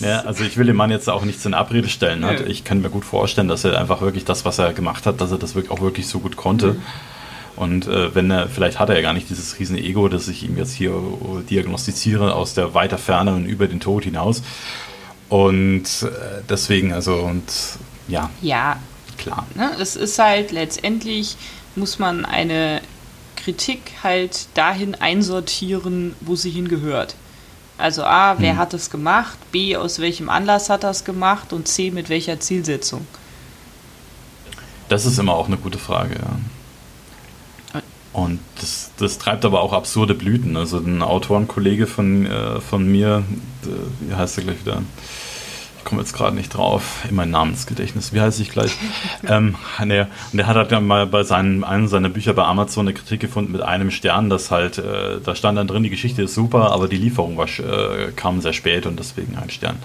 [0.01, 2.21] ja, also ich will dem Mann jetzt auch nichts in Abrede stellen.
[2.21, 2.45] Ne?
[2.47, 5.31] Ich kann mir gut vorstellen, dass er einfach wirklich das, was er gemacht hat, dass
[5.31, 6.75] er das wirklich auch wirklich so gut konnte.
[6.75, 6.83] Mhm.
[7.57, 10.43] Und äh, wenn er, vielleicht hat er ja gar nicht dieses riesen Ego, dass ich
[10.43, 10.93] ihm jetzt hier
[11.49, 14.43] diagnostiziere aus der weiter Ferne und über den Tod hinaus.
[15.29, 17.45] Und äh, deswegen, also, und
[18.09, 18.31] ja.
[18.43, 18.77] Ja.
[19.17, 19.47] Klar.
[19.55, 21.37] Ne, es ist halt letztendlich,
[21.77, 22.81] muss man eine
[23.45, 27.15] Kritik halt dahin einsortieren, wo sie hingehört.
[27.77, 28.59] Also A, wer hm.
[28.59, 29.37] hat es gemacht?
[29.53, 31.53] B, aus welchem Anlass hat es gemacht?
[31.53, 33.07] Und C, mit welcher Zielsetzung?
[34.89, 37.81] Das ist immer auch eine gute Frage, ja.
[38.15, 40.57] Und das, das treibt aber auch absurde Blüten.
[40.57, 43.25] Also ein Autorenkollege von, äh, von mir,
[43.65, 44.83] äh, wie heißt er gleich wieder?
[45.85, 48.75] Ich komme jetzt gerade nicht drauf, in mein Namensgedächtnis, wie heiße ich gleich?
[49.29, 50.09] ähm, nee, und
[50.39, 53.53] der hat halt dann mal bei seinen, einem seiner Bücher bei Amazon eine Kritik gefunden
[53.53, 56.89] mit einem Stern, das halt, äh, da stand dann drin, die Geschichte ist super, aber
[56.89, 59.77] die Lieferung war, äh, kam sehr spät und deswegen ein Stern.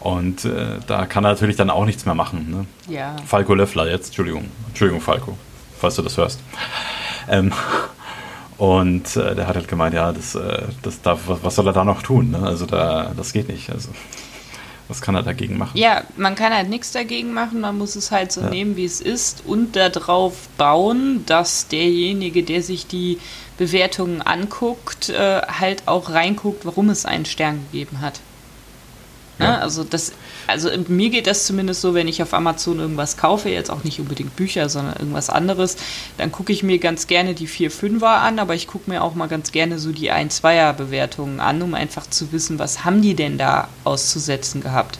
[0.00, 2.50] Und äh, da kann er natürlich dann auch nichts mehr machen.
[2.50, 2.94] Ne?
[2.94, 3.14] Ja.
[3.26, 5.36] Falco Löffler jetzt, Entschuldigung, Entschuldigung Falco,
[5.78, 6.40] falls du das hörst.
[7.28, 7.52] Ähm,
[8.56, 11.74] und äh, der hat halt gemeint, ja, das, äh, das darf, was, was soll er
[11.74, 12.30] da noch tun?
[12.30, 12.42] Ne?
[12.42, 13.68] Also da, das geht nicht.
[13.70, 13.90] Also.
[14.92, 15.78] Was kann er dagegen machen?
[15.78, 18.50] Ja, man kann halt nichts dagegen machen, man muss es halt so ja.
[18.50, 23.18] nehmen, wie es ist und darauf bauen, dass derjenige, der sich die
[23.56, 28.20] Bewertungen anguckt, äh, halt auch reinguckt, warum es einen Stern gegeben hat.
[29.38, 29.46] Ne?
[29.46, 29.58] Ja.
[29.60, 30.12] Also das
[30.46, 34.00] also mir geht das zumindest so, wenn ich auf Amazon irgendwas kaufe, jetzt auch nicht
[34.00, 35.76] unbedingt Bücher, sondern irgendwas anderes,
[36.18, 39.28] dann gucke ich mir ganz gerne die 4-5er an, aber ich gucke mir auch mal
[39.28, 43.38] ganz gerne so die 1-2er Bewertungen an, um einfach zu wissen, was haben die denn
[43.38, 44.98] da auszusetzen gehabt.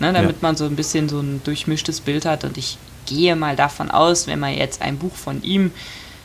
[0.00, 0.38] Ne, damit ja.
[0.42, 4.26] man so ein bisschen so ein durchmischtes Bild hat und ich gehe mal davon aus,
[4.26, 5.70] wenn man jetzt ein Buch von ihm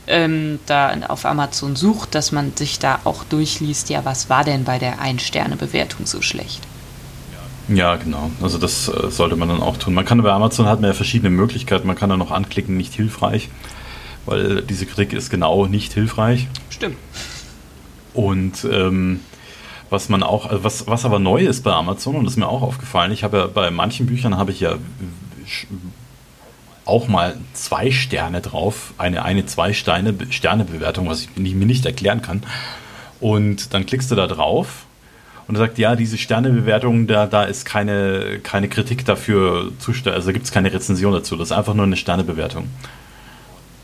[0.08, 4.64] ähm, da auf Amazon sucht, dass man sich da auch durchliest, ja, was war denn
[4.64, 6.62] bei der Ein-Sterne-Bewertung so schlecht?
[7.70, 8.32] Ja, genau.
[8.42, 9.94] Also das äh, sollte man dann auch tun.
[9.94, 11.88] Man kann bei Amazon hat man ja verschiedene Möglichkeiten.
[11.88, 13.50] Man kann da noch anklicken, nicht hilfreich,
[14.26, 16.48] weil diese Kritik ist genau nicht hilfreich.
[16.70, 16.98] Stimmt.
[18.14, 19.20] Und ähm,
[19.90, 22.48] was man auch, also was, was aber neu ist bei Amazon, und das ist mir
[22.48, 24.76] auch aufgefallen, ich habe ja bei manchen Büchern habe ich ja
[26.86, 31.86] auch mal zwei Sterne drauf, eine, eine zwei Sterne, Sterne Bewertung, was ich mir nicht
[31.86, 32.44] erklären kann.
[33.20, 34.86] Und dann klickst du da drauf
[35.50, 39.72] und er sagt, ja, diese Sternebewertung, da, da ist keine, keine Kritik dafür
[40.06, 42.68] also gibt es keine Rezension dazu, das ist einfach nur eine Sternebewertung.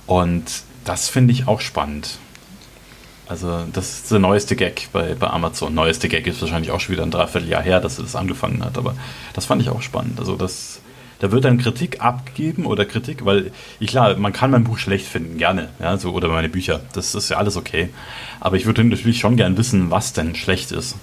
[0.05, 0.43] Und
[0.83, 2.19] das finde ich auch spannend.
[3.25, 5.73] Also, das ist der neueste Gag bei, bei Amazon.
[5.73, 8.77] Neueste Gag ist wahrscheinlich auch schon wieder ein Dreivierteljahr her, dass er das angefangen hat,
[8.77, 8.93] aber
[9.33, 10.19] das fand ich auch spannend.
[10.19, 10.81] Also, das,
[11.17, 15.07] da wird dann Kritik abgegeben oder Kritik, weil, ich, klar, man kann mein Buch schlecht
[15.07, 16.81] finden, gerne, ja, so, oder meine Bücher.
[16.93, 17.89] Das ist ja alles okay.
[18.39, 20.95] Aber ich würde natürlich schon gern wissen, was denn schlecht ist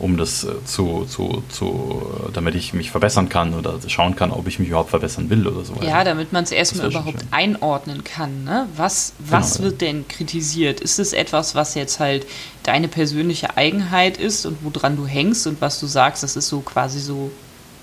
[0.00, 4.48] um das äh, zu, zu, zu, damit ich mich verbessern kann oder schauen kann, ob
[4.48, 5.74] ich mich überhaupt verbessern will oder so.
[5.82, 8.44] Ja, damit man es erstmal überhaupt einordnen kann.
[8.44, 8.66] Ne?
[8.76, 10.80] Was, was genau, wird denn kritisiert?
[10.80, 12.26] Ist es etwas, was jetzt halt
[12.62, 16.60] deine persönliche Eigenheit ist und woran du hängst und was du sagst, das ist so
[16.60, 17.30] quasi so,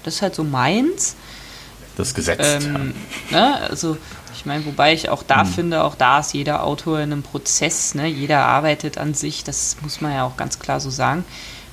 [0.04, 1.16] das ist halt so meins?
[1.98, 2.64] Das Gesetz.
[2.64, 2.94] Ähm,
[3.30, 3.62] ne?
[3.70, 3.98] Also
[4.34, 5.48] ich meine, wobei ich auch da hm.
[5.48, 8.08] finde, auch da ist jeder Autor in einem Prozess, ne?
[8.08, 11.24] jeder arbeitet an sich, das muss man ja auch ganz klar so sagen.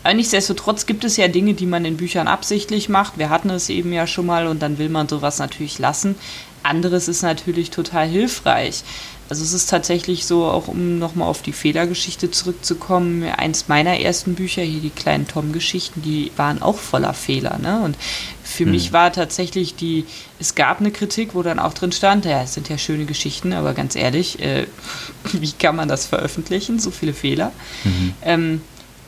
[0.05, 3.19] Aber nichtsdestotrotz gibt es ja Dinge, die man in Büchern absichtlich macht.
[3.19, 6.15] Wir hatten es eben ja schon mal und dann will man sowas natürlich lassen.
[6.63, 8.85] Anderes ist natürlich total hilfreich.
[9.31, 14.35] Also es ist tatsächlich so, auch um nochmal auf die Fehlergeschichte zurückzukommen, eins meiner ersten
[14.35, 17.59] Bücher, hier die kleinen Tom-Geschichten, die waren auch voller Fehler.
[17.59, 17.81] Ne?
[17.83, 17.97] Und
[18.43, 18.73] für hm.
[18.73, 20.05] mich war tatsächlich die,
[20.39, 23.55] es gab eine Kritik, wo dann auch drin stand, ja, es sind ja schöne Geschichten,
[23.55, 24.67] aber ganz ehrlich, äh,
[25.33, 27.53] wie kann man das veröffentlichen, so viele Fehler?
[27.85, 28.15] Mhm.
[28.23, 28.61] Ähm,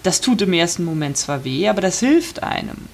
[0.07, 2.89] das tut im ersten Moment zwar weh, aber das hilft einem.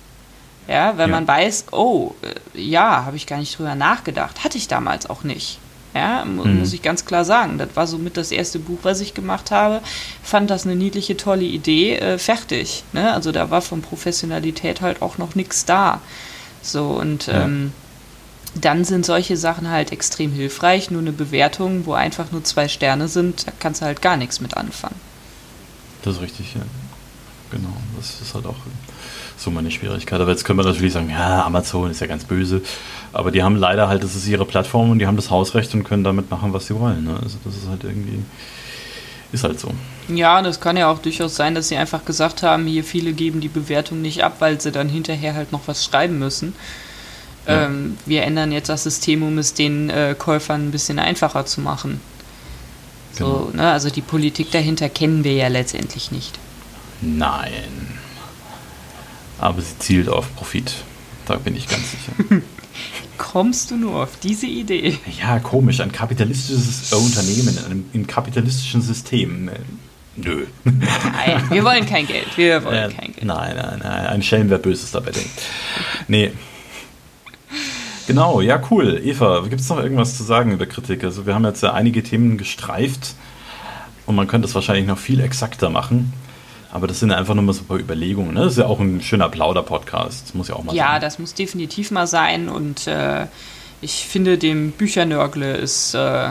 [0.68, 1.16] Ja, wenn ja.
[1.16, 4.44] man weiß, oh, äh, ja, habe ich gar nicht drüber nachgedacht.
[4.44, 5.58] Hatte ich damals auch nicht.
[5.94, 6.60] Ja, mhm.
[6.60, 7.58] muss ich ganz klar sagen.
[7.58, 9.82] Das war somit das erste Buch, was ich gemacht habe.
[10.22, 11.96] Fand das eine niedliche, tolle Idee.
[11.96, 12.84] Äh, fertig.
[12.92, 13.12] Ne?
[13.12, 16.00] Also da war von Professionalität halt auch noch nichts da.
[16.62, 17.44] So, und ja.
[17.44, 17.72] ähm,
[18.54, 20.90] dann sind solche Sachen halt extrem hilfreich.
[20.90, 24.40] Nur eine Bewertung, wo einfach nur zwei Sterne sind, da kannst du halt gar nichts
[24.40, 25.00] mit anfangen.
[26.02, 26.62] Das ist richtig, ja.
[27.52, 28.56] Genau, das ist halt auch
[29.36, 30.18] so meine Schwierigkeit.
[30.20, 32.62] Aber jetzt können wir natürlich sagen, ja, Amazon ist ja ganz böse.
[33.12, 35.84] Aber die haben leider halt, das ist ihre Plattform und die haben das Hausrecht und
[35.84, 37.04] können damit machen, was sie wollen.
[37.04, 37.18] Ne?
[37.22, 38.22] Also das ist halt irgendwie,
[39.32, 39.68] ist halt so.
[40.08, 43.42] Ja, das kann ja auch durchaus sein, dass sie einfach gesagt haben, hier viele geben
[43.42, 46.54] die Bewertung nicht ab, weil sie dann hinterher halt noch was schreiben müssen.
[47.46, 47.66] Ja.
[47.66, 51.60] Ähm, wir ändern jetzt das System, um es den äh, Käufern ein bisschen einfacher zu
[51.60, 52.00] machen.
[53.12, 53.62] So, genau.
[53.62, 53.72] ne?
[53.72, 56.38] Also die Politik dahinter kennen wir ja letztendlich nicht.
[57.02, 57.98] Nein.
[59.38, 60.72] Aber sie zielt auf Profit.
[61.26, 62.42] Da bin ich ganz sicher.
[63.18, 64.98] Kommst du nur auf diese Idee?
[65.20, 65.80] Ja, komisch.
[65.80, 69.50] Ein kapitalistisches Unternehmen in einem, im kapitalistischen System.
[70.16, 70.46] Nö.
[70.64, 72.26] Nein, wir wollen kein Geld.
[72.36, 73.24] Wir wollen Äh, kein Geld.
[73.24, 74.06] Nein, nein, nein.
[74.06, 75.42] Ein Schelm, wer Böses dabei denkt.
[76.08, 76.32] Nee.
[78.06, 79.00] Genau, ja, cool.
[79.04, 81.04] Eva, gibt es noch irgendwas zu sagen über Kritik?
[81.04, 83.14] Also, wir haben jetzt ja einige Themen gestreift
[84.06, 86.12] und man könnte es wahrscheinlich noch viel exakter machen.
[86.72, 88.32] Aber das sind ja einfach nur mal so ein paar Überlegungen.
[88.34, 88.44] Ne?
[88.44, 90.28] Das ist ja auch ein schöner Plauder-Podcast.
[90.28, 91.00] Das muss ja auch mal Ja, sein.
[91.02, 93.26] das muss definitiv mal sein und äh,
[93.82, 96.30] ich finde, dem Büchernörgle ist äh,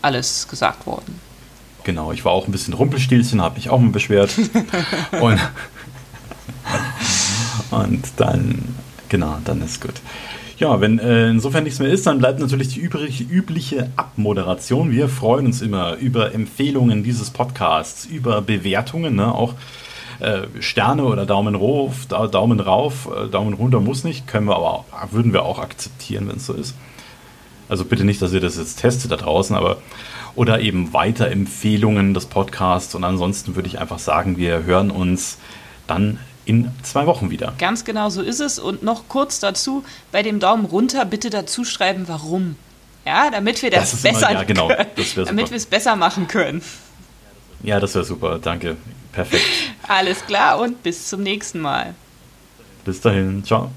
[0.00, 1.20] alles gesagt worden.
[1.82, 4.30] Genau, ich war auch ein bisschen Rumpelstilzchen, habe mich auch mal beschwert.
[5.20, 5.40] und,
[7.70, 8.74] und dann,
[9.08, 9.94] genau, dann ist gut.
[10.58, 14.90] Ja, wenn äh, insofern nichts mehr ist, dann bleibt natürlich die übrig, übliche Abmoderation.
[14.90, 19.34] Wir freuen uns immer über Empfehlungen dieses Podcasts, über Bewertungen, ne?
[19.34, 19.52] auch
[20.20, 24.56] äh, Sterne oder Daumen rauf, Da- Daumen rauf, äh, Daumen runter muss nicht, können wir
[24.56, 26.74] aber würden wir auch akzeptieren, wenn es so ist.
[27.68, 29.76] Also bitte nicht, dass ihr das jetzt testet da draußen, aber
[30.36, 32.94] oder eben Weiterempfehlungen des Podcasts.
[32.94, 35.36] Und ansonsten würde ich einfach sagen, wir hören uns
[35.86, 37.52] dann in zwei Wochen wieder.
[37.58, 38.58] Ganz genau so ist es.
[38.58, 42.56] Und noch kurz dazu, bei dem Daumen runter bitte dazu schreiben, warum.
[43.04, 46.62] Ja, damit wir das, Das besser ja, genau, damit wir es besser machen können.
[47.62, 48.38] Ja, das wäre super.
[48.38, 48.76] Danke.
[49.12, 49.44] Perfekt.
[49.88, 51.94] Alles klar und bis zum nächsten Mal.
[52.84, 53.44] Bis dahin.
[53.44, 53.70] Ciao.